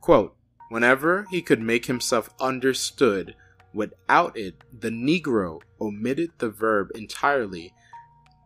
quote: 0.01 0.35
Whenever 0.69 1.25
he 1.31 1.41
could 1.41 1.61
make 1.61 1.85
himself 1.85 2.29
understood 2.39 3.35
without 3.73 4.37
it, 4.37 4.55
the 4.77 4.89
Negro 4.89 5.61
omitted 5.79 6.31
the 6.37 6.49
verb 6.49 6.89
entirely, 6.95 7.73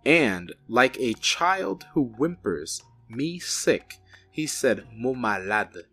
and 0.05 0.53
like 0.67 0.97
a 0.99 1.13
child 1.13 1.85
who 1.93 2.05
whimpers, 2.17 2.81
"Me 3.09 3.39
sick," 3.39 3.99
he 4.31 4.47
said 4.47 4.87
"mo 4.93 5.13
malade." 5.13 5.85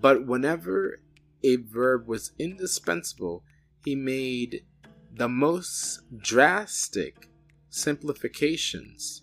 But 0.00 0.24
whenever 0.26 1.00
a 1.42 1.56
verb 1.56 2.06
was 2.06 2.32
indispensable, 2.38 3.44
he 3.84 3.94
made 3.94 4.64
the 5.12 5.28
most 5.28 6.00
drastic 6.16 7.28
simplifications. 7.68 9.22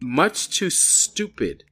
Much 0.00 0.50
too 0.50 0.70
stupid 0.70 1.64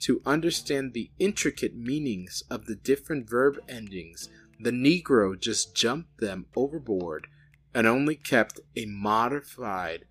to 0.00 0.22
understand 0.26 0.92
the 0.92 1.10
intricate 1.18 1.76
meanings 1.76 2.42
of 2.50 2.66
the 2.66 2.74
different 2.74 3.28
verb 3.28 3.58
endings, 3.68 4.28
the 4.58 4.70
Negro 4.70 5.38
just 5.38 5.74
jumped 5.74 6.18
them 6.18 6.46
overboard 6.56 7.26
and 7.74 7.86
only 7.86 8.16
kept 8.16 8.60
a 8.76 8.86
modified 8.86 10.04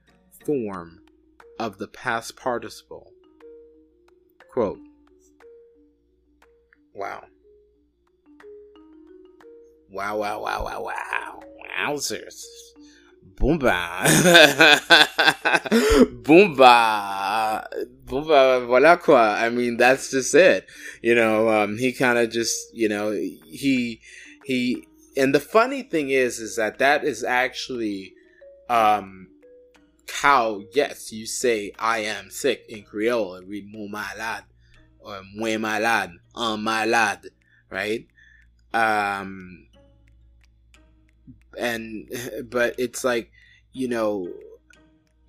form 0.46 1.02
of 1.60 1.78
the 1.78 1.88
past 1.88 2.36
participle. 2.36 3.12
Quote 4.52 4.80
Wow. 6.94 7.26
Wow, 9.92 10.20
wow, 10.20 10.42
wow, 10.42 10.64
wow, 10.64 10.82
wow. 10.84 11.40
Wowzers. 11.78 12.46
Boomba. 13.36 14.06
Boomba. 16.24 17.68
Boomba. 18.06 18.66
Voila 18.68 18.96
quoi. 18.96 19.18
I 19.18 19.50
mean, 19.50 19.76
that's 19.76 20.12
just 20.12 20.34
it. 20.34 20.66
You 21.02 21.16
know, 21.16 21.50
um, 21.50 21.78
he 21.78 21.92
kind 21.92 22.18
of 22.18 22.30
just, 22.32 22.74
you 22.74 22.88
know, 22.88 23.12
he, 23.12 24.00
he, 24.46 24.88
and 25.18 25.36
the 25.36 25.42
funny 25.42 25.84
thing 25.84 26.10
is, 26.10 26.40
is 26.40 26.56
that 26.56 26.80
that 26.80 27.04
is 27.04 27.26
actually, 27.26 28.14
um, 28.70 29.28
how, 30.10 30.62
yes, 30.74 31.12
you 31.12 31.26
say, 31.26 31.74
I 31.78 32.00
am 32.00 32.30
sick 32.30 32.64
in 32.70 32.84
Creole, 32.84 33.36
and 33.36 33.50
read 33.50 33.66
mon 33.68 33.92
malade, 33.92 34.46
or 35.00 35.22
muy 35.36 35.58
malade, 35.58 36.12
un 36.36 36.64
malade, 36.64 37.32
right? 37.70 38.08
Um, 38.74 39.68
and 41.58 42.10
but 42.50 42.76
it's 42.78 43.04
like 43.04 43.32
you 43.72 43.88
know 43.88 44.32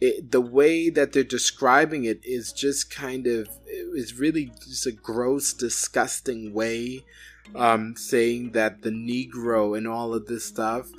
it, 0.00 0.32
the 0.32 0.40
way 0.40 0.90
that 0.90 1.12
they're 1.12 1.22
describing 1.22 2.04
it 2.04 2.20
is 2.24 2.52
just 2.52 2.90
kind 2.90 3.26
of 3.26 3.48
is 3.68 4.18
really 4.18 4.52
just 4.64 4.86
a 4.86 4.92
gross 4.92 5.52
disgusting 5.52 6.52
way 6.52 7.04
um 7.54 7.94
saying 7.96 8.50
that 8.52 8.82
the 8.82 8.90
negro 8.90 9.76
and 9.76 9.86
all 9.86 10.12
of 10.12 10.26
this 10.26 10.44
stuff 10.44 10.90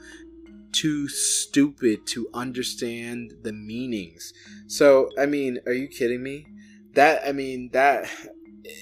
too 0.71 1.07
stupid 1.07 2.07
to 2.07 2.27
understand 2.33 3.31
the 3.43 3.53
meanings. 3.53 4.33
So 4.67 5.09
i 5.19 5.25
mean 5.25 5.59
are 5.65 5.73
you 5.73 5.87
kidding 5.87 6.23
me? 6.23 6.47
That 6.93 7.27
i 7.27 7.31
mean 7.31 7.69
that 7.73 8.09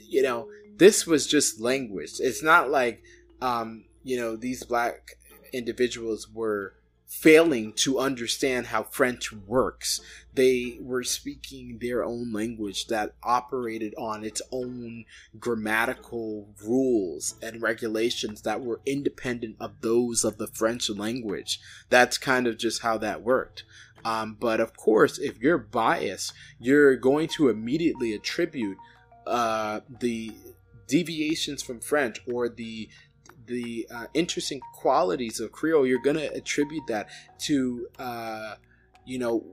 you 0.08 0.22
know 0.22 0.48
this 0.78 1.08
was 1.08 1.26
just 1.26 1.60
language. 1.60 2.14
It's 2.20 2.44
not 2.44 2.70
like 2.70 3.04
um 3.42 3.86
you 4.04 4.18
know 4.18 4.36
these 4.36 4.64
black 4.64 5.18
individuals 5.54 6.28
were 6.30 6.74
failing 7.12 7.74
to 7.74 8.00
understand 8.00 8.68
how 8.68 8.84
French 8.84 9.34
works. 9.34 10.00
They 10.34 10.78
were 10.80 11.04
speaking 11.04 11.78
their 11.82 12.06
own 12.06 12.32
language 12.32 12.88
that 12.88 13.16
operated 13.22 13.94
on 13.98 14.24
its 14.24 14.42
own 14.50 15.04
grammatical 15.38 16.48
rules 16.66 17.36
and 17.42 17.62
regulations 17.62 18.44
that 18.44 18.62
were 18.62 18.80
independent 18.86 19.58
of 19.60 19.82
those 19.82 20.24
of 20.24 20.38
the 20.38 20.48
French 20.48 20.90
language. 20.90 21.60
That's 21.90 22.18
kind 22.18 22.48
of 22.48 22.58
just 22.58 22.82
how 22.82 22.98
that 23.00 23.24
worked. 23.24 23.66
Um, 24.06 24.38
but 24.40 24.62
of 24.62 24.78
course, 24.78 25.20
if 25.20 25.38
you're 25.40 25.58
biased, 25.58 26.32
you're 26.60 26.96
going 26.96 27.28
to 27.36 27.50
immediately 27.50 28.14
attribute 28.14 28.78
uh, 29.28 29.82
the 30.00 30.32
deviations 30.88 31.62
from 31.62 31.80
French 31.80 32.22
or 32.32 32.48
the 32.48 32.90
the 33.52 33.88
uh, 33.94 34.06
interesting 34.14 34.62
qualities 34.74 35.40
of 35.40 35.52
Creole, 35.52 35.86
you're 35.86 36.02
gonna 36.02 36.30
attribute 36.34 36.88
that 36.88 37.10
to 37.40 37.88
uh, 38.00 38.56
you 39.06 39.20
know 39.20 39.44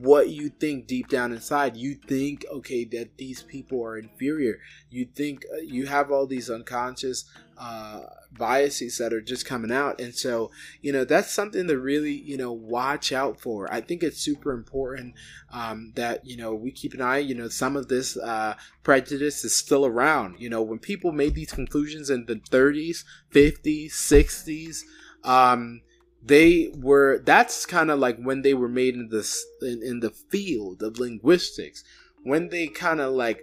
what 0.00 0.28
you 0.28 0.48
think 0.48 0.86
deep 0.86 1.08
down 1.08 1.32
inside. 1.32 1.76
You 1.76 1.94
think 1.94 2.44
okay 2.50 2.84
that 2.84 3.16
these 3.16 3.42
people 3.42 3.82
are 3.82 3.98
inferior. 3.98 4.58
You 4.90 5.06
think 5.06 5.44
uh, 5.52 5.60
you 5.62 5.86
have 5.86 6.10
all 6.10 6.26
these 6.26 6.50
unconscious 6.50 7.24
uh, 7.58 8.00
biases 8.32 8.98
that 8.98 9.12
are 9.12 9.20
just 9.20 9.46
coming 9.46 9.72
out, 9.72 10.00
and 10.00 10.14
so 10.14 10.50
you 10.82 10.92
know 10.92 11.04
that's 11.04 11.32
something 11.32 11.66
to 11.68 11.78
really 11.78 12.12
you 12.12 12.36
know 12.36 12.52
watch 12.52 13.12
out 13.12 13.40
for. 13.40 13.72
I 13.72 13.80
think 13.80 14.02
it's 14.02 14.20
super 14.20 14.52
important 14.52 15.14
um, 15.52 15.92
that 15.96 16.26
you 16.26 16.36
know 16.36 16.54
we 16.54 16.70
keep 16.70 16.94
an 16.94 17.00
eye. 17.00 17.18
You 17.18 17.34
know, 17.34 17.48
some 17.48 17.76
of 17.76 17.88
this 17.88 18.16
uh, 18.16 18.54
prejudice 18.82 19.44
is 19.44 19.54
still 19.54 19.86
around. 19.86 20.36
You 20.38 20.50
know, 20.50 20.62
when 20.62 20.78
people 20.78 21.12
made 21.12 21.34
these 21.34 21.52
conclusions 21.52 22.10
in 22.10 22.26
the 22.26 22.36
30s, 22.36 23.04
50s, 23.32 23.92
60s. 23.92 24.80
Um, 25.24 25.80
they 26.26 26.72
were 26.76 27.18
that's 27.24 27.66
kind 27.66 27.90
of 27.90 27.98
like 27.98 28.18
when 28.18 28.42
they 28.42 28.54
were 28.54 28.68
made 28.68 28.94
in 28.94 29.08
this 29.10 29.44
in, 29.62 29.82
in 29.82 30.00
the 30.00 30.10
field 30.10 30.82
of 30.82 30.98
linguistics 30.98 31.84
when 32.22 32.48
they 32.48 32.66
kind 32.66 33.00
of 33.00 33.12
like 33.12 33.42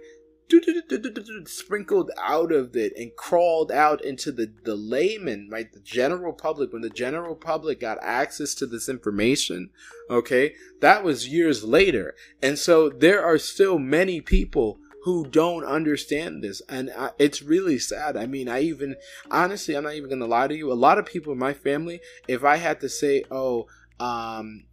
sprinkled 1.46 2.10
out 2.20 2.52
of 2.52 2.76
it 2.76 2.92
and 2.96 3.16
crawled 3.16 3.72
out 3.72 4.04
into 4.04 4.30
the, 4.30 4.52
the 4.64 4.74
layman, 4.74 5.48
right? 5.50 5.72
The 5.72 5.80
general 5.80 6.32
public, 6.32 6.72
when 6.72 6.82
the 6.82 6.90
general 6.90 7.34
public 7.34 7.80
got 7.80 7.98
access 8.02 8.54
to 8.56 8.66
this 8.66 8.88
information, 8.88 9.70
okay, 10.10 10.54
that 10.80 11.02
was 11.02 11.28
years 11.28 11.64
later. 11.64 12.14
And 12.42 12.58
so 12.58 12.90
there 12.90 13.24
are 13.24 13.38
still 13.38 13.78
many 13.78 14.20
people 14.20 14.78
who 15.04 15.26
don't 15.26 15.64
understand 15.64 16.42
this. 16.42 16.62
And 16.68 16.90
I, 16.96 17.10
it's 17.18 17.42
really 17.42 17.78
sad. 17.78 18.16
I 18.16 18.26
mean, 18.26 18.48
I 18.48 18.60
even, 18.60 18.96
honestly, 19.30 19.76
I'm 19.76 19.84
not 19.84 19.94
even 19.94 20.18
to 20.18 20.26
lie 20.26 20.48
to 20.48 20.56
you. 20.56 20.72
A 20.72 20.74
lot 20.74 20.98
of 20.98 21.04
people 21.04 21.32
in 21.32 21.38
my 21.38 21.52
family, 21.52 22.00
if 22.26 22.42
I 22.42 22.56
had 22.56 22.80
to 22.80 22.88
say, 22.88 23.24
oh, 23.30 23.66
um, 24.00 24.64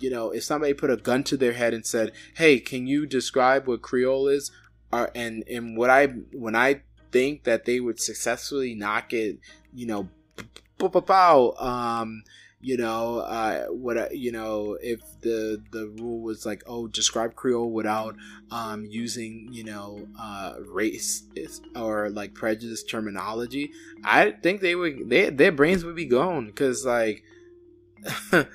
you 0.00 0.10
know, 0.10 0.30
if 0.30 0.42
somebody 0.42 0.74
put 0.74 0.90
a 0.90 0.96
gun 0.96 1.22
to 1.24 1.36
their 1.36 1.52
head 1.52 1.74
and 1.74 1.86
said, 1.86 2.12
"Hey, 2.36 2.60
can 2.60 2.86
you 2.86 3.06
describe 3.06 3.66
what 3.66 3.82
Creole 3.82 4.28
is?" 4.28 4.50
Or, 4.92 5.10
and 5.14 5.44
and 5.48 5.76
what 5.76 5.90
I 5.90 6.06
when 6.32 6.54
I 6.54 6.82
think 7.10 7.44
that 7.44 7.64
they 7.64 7.80
would 7.80 8.00
successfully 8.00 8.74
knock 8.74 9.12
it, 9.12 9.38
you 9.72 9.86
know, 9.86 10.08
pow, 10.78 11.54
um, 11.58 12.22
you 12.60 12.76
know, 12.76 13.18
uh, 13.18 13.66
what 13.66 14.16
you 14.16 14.32
know, 14.32 14.76
if 14.82 15.00
the 15.20 15.62
the 15.70 15.86
rule 16.00 16.20
was 16.20 16.44
like, 16.44 16.62
oh, 16.66 16.88
describe 16.88 17.36
Creole 17.36 17.70
without 17.70 18.16
um, 18.50 18.84
using, 18.84 19.48
you 19.52 19.62
know, 19.64 20.08
uh, 20.20 20.54
race 20.66 21.22
or 21.76 22.10
like 22.10 22.34
prejudice 22.34 22.82
terminology, 22.82 23.70
I 24.04 24.32
think 24.32 24.60
they 24.60 24.74
would, 24.74 25.08
they, 25.08 25.30
their 25.30 25.52
brains 25.52 25.84
would 25.84 25.96
be 25.96 26.06
gone 26.06 26.46
because 26.46 26.84
like. 26.84 27.22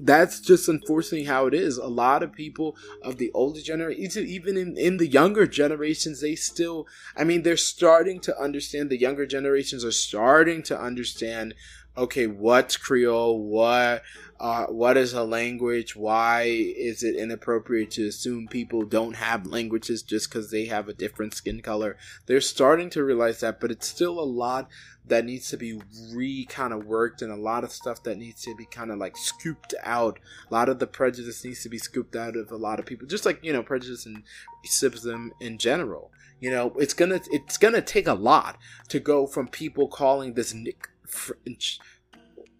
that's 0.00 0.40
just 0.40 0.68
unfortunately 0.68 1.24
how 1.24 1.46
it 1.46 1.54
is. 1.54 1.76
A 1.76 1.86
lot 1.86 2.22
of 2.22 2.32
people 2.32 2.76
of 3.02 3.18
the 3.18 3.30
older 3.32 3.60
generation, 3.60 4.26
even 4.26 4.56
in, 4.56 4.76
in 4.76 4.96
the 4.96 5.06
younger 5.06 5.46
generations, 5.46 6.20
they 6.20 6.34
still, 6.34 6.86
I 7.16 7.24
mean, 7.24 7.42
they're 7.42 7.56
starting 7.56 8.20
to 8.20 8.38
understand, 8.40 8.90
the 8.90 8.98
younger 8.98 9.26
generations 9.26 9.84
are 9.84 9.92
starting 9.92 10.62
to 10.64 10.80
understand, 10.80 11.54
okay, 11.96 12.26
what's 12.26 12.76
Creole? 12.76 13.42
What, 13.42 14.02
uh, 14.38 14.66
what 14.66 14.96
is 14.96 15.12
a 15.12 15.24
language? 15.24 15.96
Why 15.96 16.42
is 16.42 17.02
it 17.02 17.16
inappropriate 17.16 17.90
to 17.92 18.06
assume 18.06 18.48
people 18.48 18.84
don't 18.84 19.16
have 19.16 19.46
languages 19.46 20.02
just 20.02 20.28
because 20.28 20.50
they 20.50 20.66
have 20.66 20.88
a 20.88 20.94
different 20.94 21.34
skin 21.34 21.62
color? 21.62 21.96
They're 22.26 22.40
starting 22.40 22.90
to 22.90 23.04
realize 23.04 23.40
that, 23.40 23.60
but 23.60 23.70
it's 23.70 23.88
still 23.88 24.18
a 24.18 24.24
lot 24.24 24.68
that 25.08 25.24
needs 25.24 25.48
to 25.50 25.56
be 25.56 25.80
re 26.12 26.44
kind 26.46 26.72
of 26.72 26.84
worked 26.84 27.22
and 27.22 27.32
a 27.32 27.36
lot 27.36 27.64
of 27.64 27.72
stuff 27.72 28.02
that 28.02 28.18
needs 28.18 28.42
to 28.42 28.54
be 28.54 28.66
kind 28.66 28.90
of 28.90 28.98
like 28.98 29.16
scooped 29.16 29.74
out. 29.82 30.18
A 30.50 30.54
lot 30.54 30.68
of 30.68 30.78
the 30.78 30.86
prejudice 30.86 31.44
needs 31.44 31.62
to 31.62 31.68
be 31.68 31.78
scooped 31.78 32.16
out 32.16 32.36
of 32.36 32.50
a 32.50 32.56
lot 32.56 32.78
of 32.80 32.86
people, 32.86 33.06
just 33.06 33.24
like 33.24 33.38
you 33.42 33.52
know 33.52 33.62
prejudice 33.62 34.04
and 34.06 34.22
racism 34.64 35.30
in 35.40 35.58
general. 35.58 36.10
You 36.40 36.50
know, 36.50 36.74
it's 36.76 36.94
gonna 36.94 37.20
it's 37.30 37.56
gonna 37.56 37.80
take 37.80 38.06
a 38.06 38.14
lot 38.14 38.58
to 38.88 39.00
go 39.00 39.26
from 39.26 39.48
people 39.48 39.88
calling 39.88 40.34
this 40.34 40.52
Nick 40.52 40.88
French. 41.06 41.78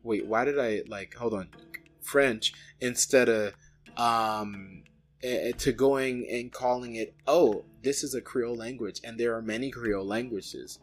Wait, 0.03 0.27
why 0.27 0.45
did 0.45 0.59
I 0.59 0.83
like? 0.89 1.15
Hold 1.15 1.35
on, 1.35 1.49
French 2.01 2.53
instead 2.81 3.29
of 3.29 3.55
um 3.97 4.83
to 5.59 5.73
going 5.73 6.27
and 6.31 6.53
calling 6.53 6.95
it 6.95 7.15
oh 7.27 7.65
this 7.83 8.05
is 8.05 8.15
a 8.15 8.21
creole 8.21 8.55
language 8.55 9.01
and 9.03 9.19
there 9.19 9.35
are 9.35 9.43
many 9.43 9.71
creole 9.71 10.05
languages 10.05 10.79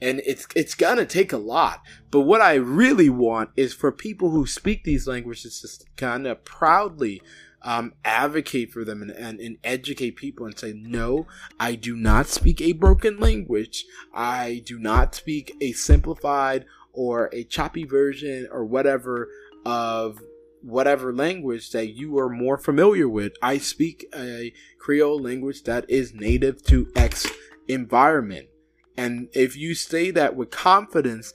and 0.00 0.20
it's 0.26 0.46
it's 0.54 0.74
gonna 0.74 1.06
take 1.06 1.32
a 1.32 1.38
lot. 1.38 1.82
But 2.10 2.22
what 2.22 2.40
I 2.40 2.54
really 2.54 3.08
want 3.08 3.50
is 3.56 3.74
for 3.74 3.92
people 3.92 4.30
who 4.30 4.46
speak 4.46 4.84
these 4.84 5.06
languages 5.06 5.60
to 5.60 5.86
kind 5.96 6.26
of 6.26 6.44
proudly 6.44 7.22
um, 7.62 7.94
advocate 8.04 8.72
for 8.72 8.84
them 8.84 9.00
and, 9.00 9.10
and, 9.10 9.40
and, 9.40 9.56
educate 9.64 10.16
people 10.16 10.44
and 10.44 10.58
say, 10.58 10.74
no, 10.74 11.26
I 11.58 11.76
do 11.76 11.96
not 11.96 12.26
speak 12.26 12.60
a 12.60 12.72
broken 12.72 13.18
language. 13.18 13.86
I 14.12 14.62
do 14.66 14.78
not 14.78 15.14
speak 15.14 15.56
a 15.62 15.72
simplified 15.72 16.66
or 16.94 17.28
a 17.32 17.44
choppy 17.44 17.84
version 17.84 18.48
or 18.50 18.64
whatever 18.64 19.28
of 19.66 20.20
whatever 20.62 21.12
language 21.12 21.70
that 21.72 21.88
you 21.88 22.18
are 22.18 22.30
more 22.30 22.56
familiar 22.56 23.08
with. 23.08 23.34
I 23.42 23.58
speak 23.58 24.06
a 24.16 24.52
Creole 24.78 25.20
language 25.20 25.64
that 25.64 25.88
is 25.90 26.14
native 26.14 26.64
to 26.64 26.90
X 26.96 27.26
environment. 27.68 28.48
And 28.96 29.28
if 29.34 29.56
you 29.56 29.74
say 29.74 30.10
that 30.12 30.36
with 30.36 30.50
confidence 30.50 31.34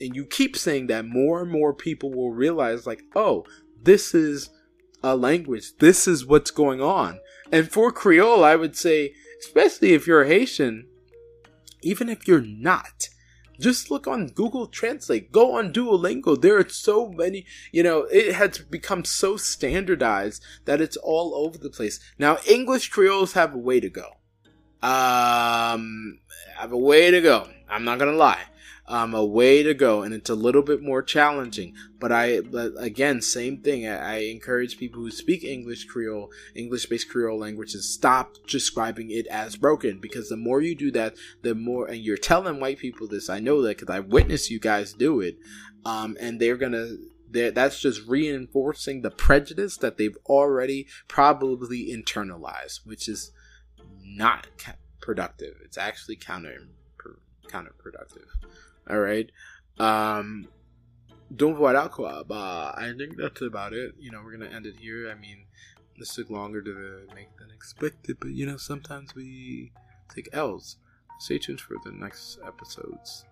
and 0.00 0.16
you 0.16 0.24
keep 0.24 0.56
saying 0.56 0.86
that, 0.88 1.04
more 1.04 1.42
and 1.42 1.50
more 1.50 1.74
people 1.74 2.12
will 2.12 2.32
realize, 2.32 2.86
like, 2.86 3.02
oh, 3.14 3.44
this 3.82 4.14
is 4.14 4.50
a 5.02 5.16
language. 5.16 5.76
This 5.78 6.08
is 6.08 6.26
what's 6.26 6.50
going 6.50 6.80
on. 6.80 7.20
And 7.52 7.70
for 7.70 7.92
Creole, 7.92 8.44
I 8.44 8.56
would 8.56 8.76
say, 8.76 9.14
especially 9.40 9.92
if 9.92 10.06
you're 10.06 10.24
Haitian, 10.24 10.86
even 11.82 12.08
if 12.08 12.26
you're 12.26 12.40
not, 12.40 13.08
just 13.58 13.90
look 13.90 14.06
on 14.06 14.28
Google 14.28 14.66
Translate. 14.66 15.32
Go 15.32 15.56
on 15.56 15.72
Duolingo. 15.72 16.40
There 16.40 16.58
are 16.58 16.68
so 16.68 17.08
many, 17.08 17.44
you 17.72 17.82
know, 17.82 18.06
it 18.10 18.34
has 18.34 18.58
become 18.58 19.04
so 19.04 19.36
standardized 19.36 20.42
that 20.64 20.80
it's 20.80 20.96
all 20.96 21.34
over 21.34 21.58
the 21.58 21.70
place. 21.70 22.00
Now, 22.18 22.38
English 22.46 22.90
Creoles 22.90 23.32
have 23.32 23.54
a 23.54 23.58
way 23.58 23.80
to 23.80 23.88
go. 23.88 24.17
Um, 24.82 26.20
I 26.56 26.62
have 26.62 26.72
a 26.72 26.78
way 26.78 27.10
to 27.10 27.20
go. 27.20 27.48
I'm 27.68 27.84
not 27.84 27.98
gonna 27.98 28.12
lie. 28.12 28.42
Um, 28.86 29.12
a 29.12 29.24
way 29.24 29.62
to 29.62 29.74
go, 29.74 30.00
and 30.00 30.14
it's 30.14 30.30
a 30.30 30.34
little 30.34 30.62
bit 30.62 30.80
more 30.80 31.02
challenging. 31.02 31.74
But 32.00 32.10
I, 32.10 32.40
but 32.40 32.72
again, 32.78 33.20
same 33.20 33.60
thing. 33.60 33.86
I, 33.86 34.14
I 34.14 34.16
encourage 34.20 34.78
people 34.78 35.02
who 35.02 35.10
speak 35.10 35.44
English 35.44 35.84
Creole, 35.84 36.30
English-based 36.54 37.10
Creole 37.10 37.38
languages, 37.38 37.92
stop 37.92 38.36
describing 38.46 39.10
it 39.10 39.26
as 39.26 39.56
broken. 39.56 39.98
Because 40.00 40.30
the 40.30 40.38
more 40.38 40.62
you 40.62 40.74
do 40.74 40.90
that, 40.92 41.16
the 41.42 41.54
more, 41.54 41.86
and 41.86 41.98
you're 41.98 42.16
telling 42.16 42.60
white 42.60 42.78
people 42.78 43.06
this. 43.06 43.28
I 43.28 43.40
know 43.40 43.60
that 43.62 43.78
because 43.78 43.94
I 43.94 44.00
witnessed 44.00 44.50
you 44.50 44.58
guys 44.58 44.94
do 44.94 45.20
it, 45.20 45.36
um, 45.84 46.16
and 46.18 46.40
they're 46.40 46.56
gonna 46.56 46.88
that's 47.30 47.80
just 47.80 48.06
reinforcing 48.06 49.02
the 49.02 49.10
prejudice 49.10 49.76
that 49.76 49.98
they've 49.98 50.16
already 50.26 50.86
probably 51.08 51.92
internalized, 51.92 52.80
which 52.86 53.08
is 53.08 53.32
not 54.16 54.46
productive. 55.00 55.56
It's 55.64 55.78
actually 55.78 56.16
counter 56.16 56.68
counterproductive. 57.48 58.28
All 58.88 58.98
right. 58.98 59.30
Um, 59.78 60.48
donc 61.34 61.56
voilà 61.56 61.90
quoi. 61.90 62.24
Bah, 62.24 62.74
I 62.76 62.92
think 62.96 63.16
that's 63.16 63.42
about 63.42 63.72
it. 63.72 63.94
You 63.98 64.10
know, 64.10 64.20
we're 64.24 64.36
gonna 64.36 64.50
end 64.54 64.66
it 64.66 64.76
here. 64.78 65.10
I 65.10 65.14
mean, 65.14 65.46
this 65.98 66.14
took 66.14 66.30
longer 66.30 66.62
to 66.62 67.06
make 67.14 67.36
than 67.38 67.50
expected, 67.50 68.18
but 68.20 68.30
you 68.30 68.46
know, 68.46 68.56
sometimes 68.56 69.14
we 69.14 69.72
take 70.14 70.28
L's. 70.32 70.76
Stay 71.18 71.38
tuned 71.38 71.60
for 71.60 71.76
the 71.84 71.90
next 71.90 72.38
episodes. 72.46 73.24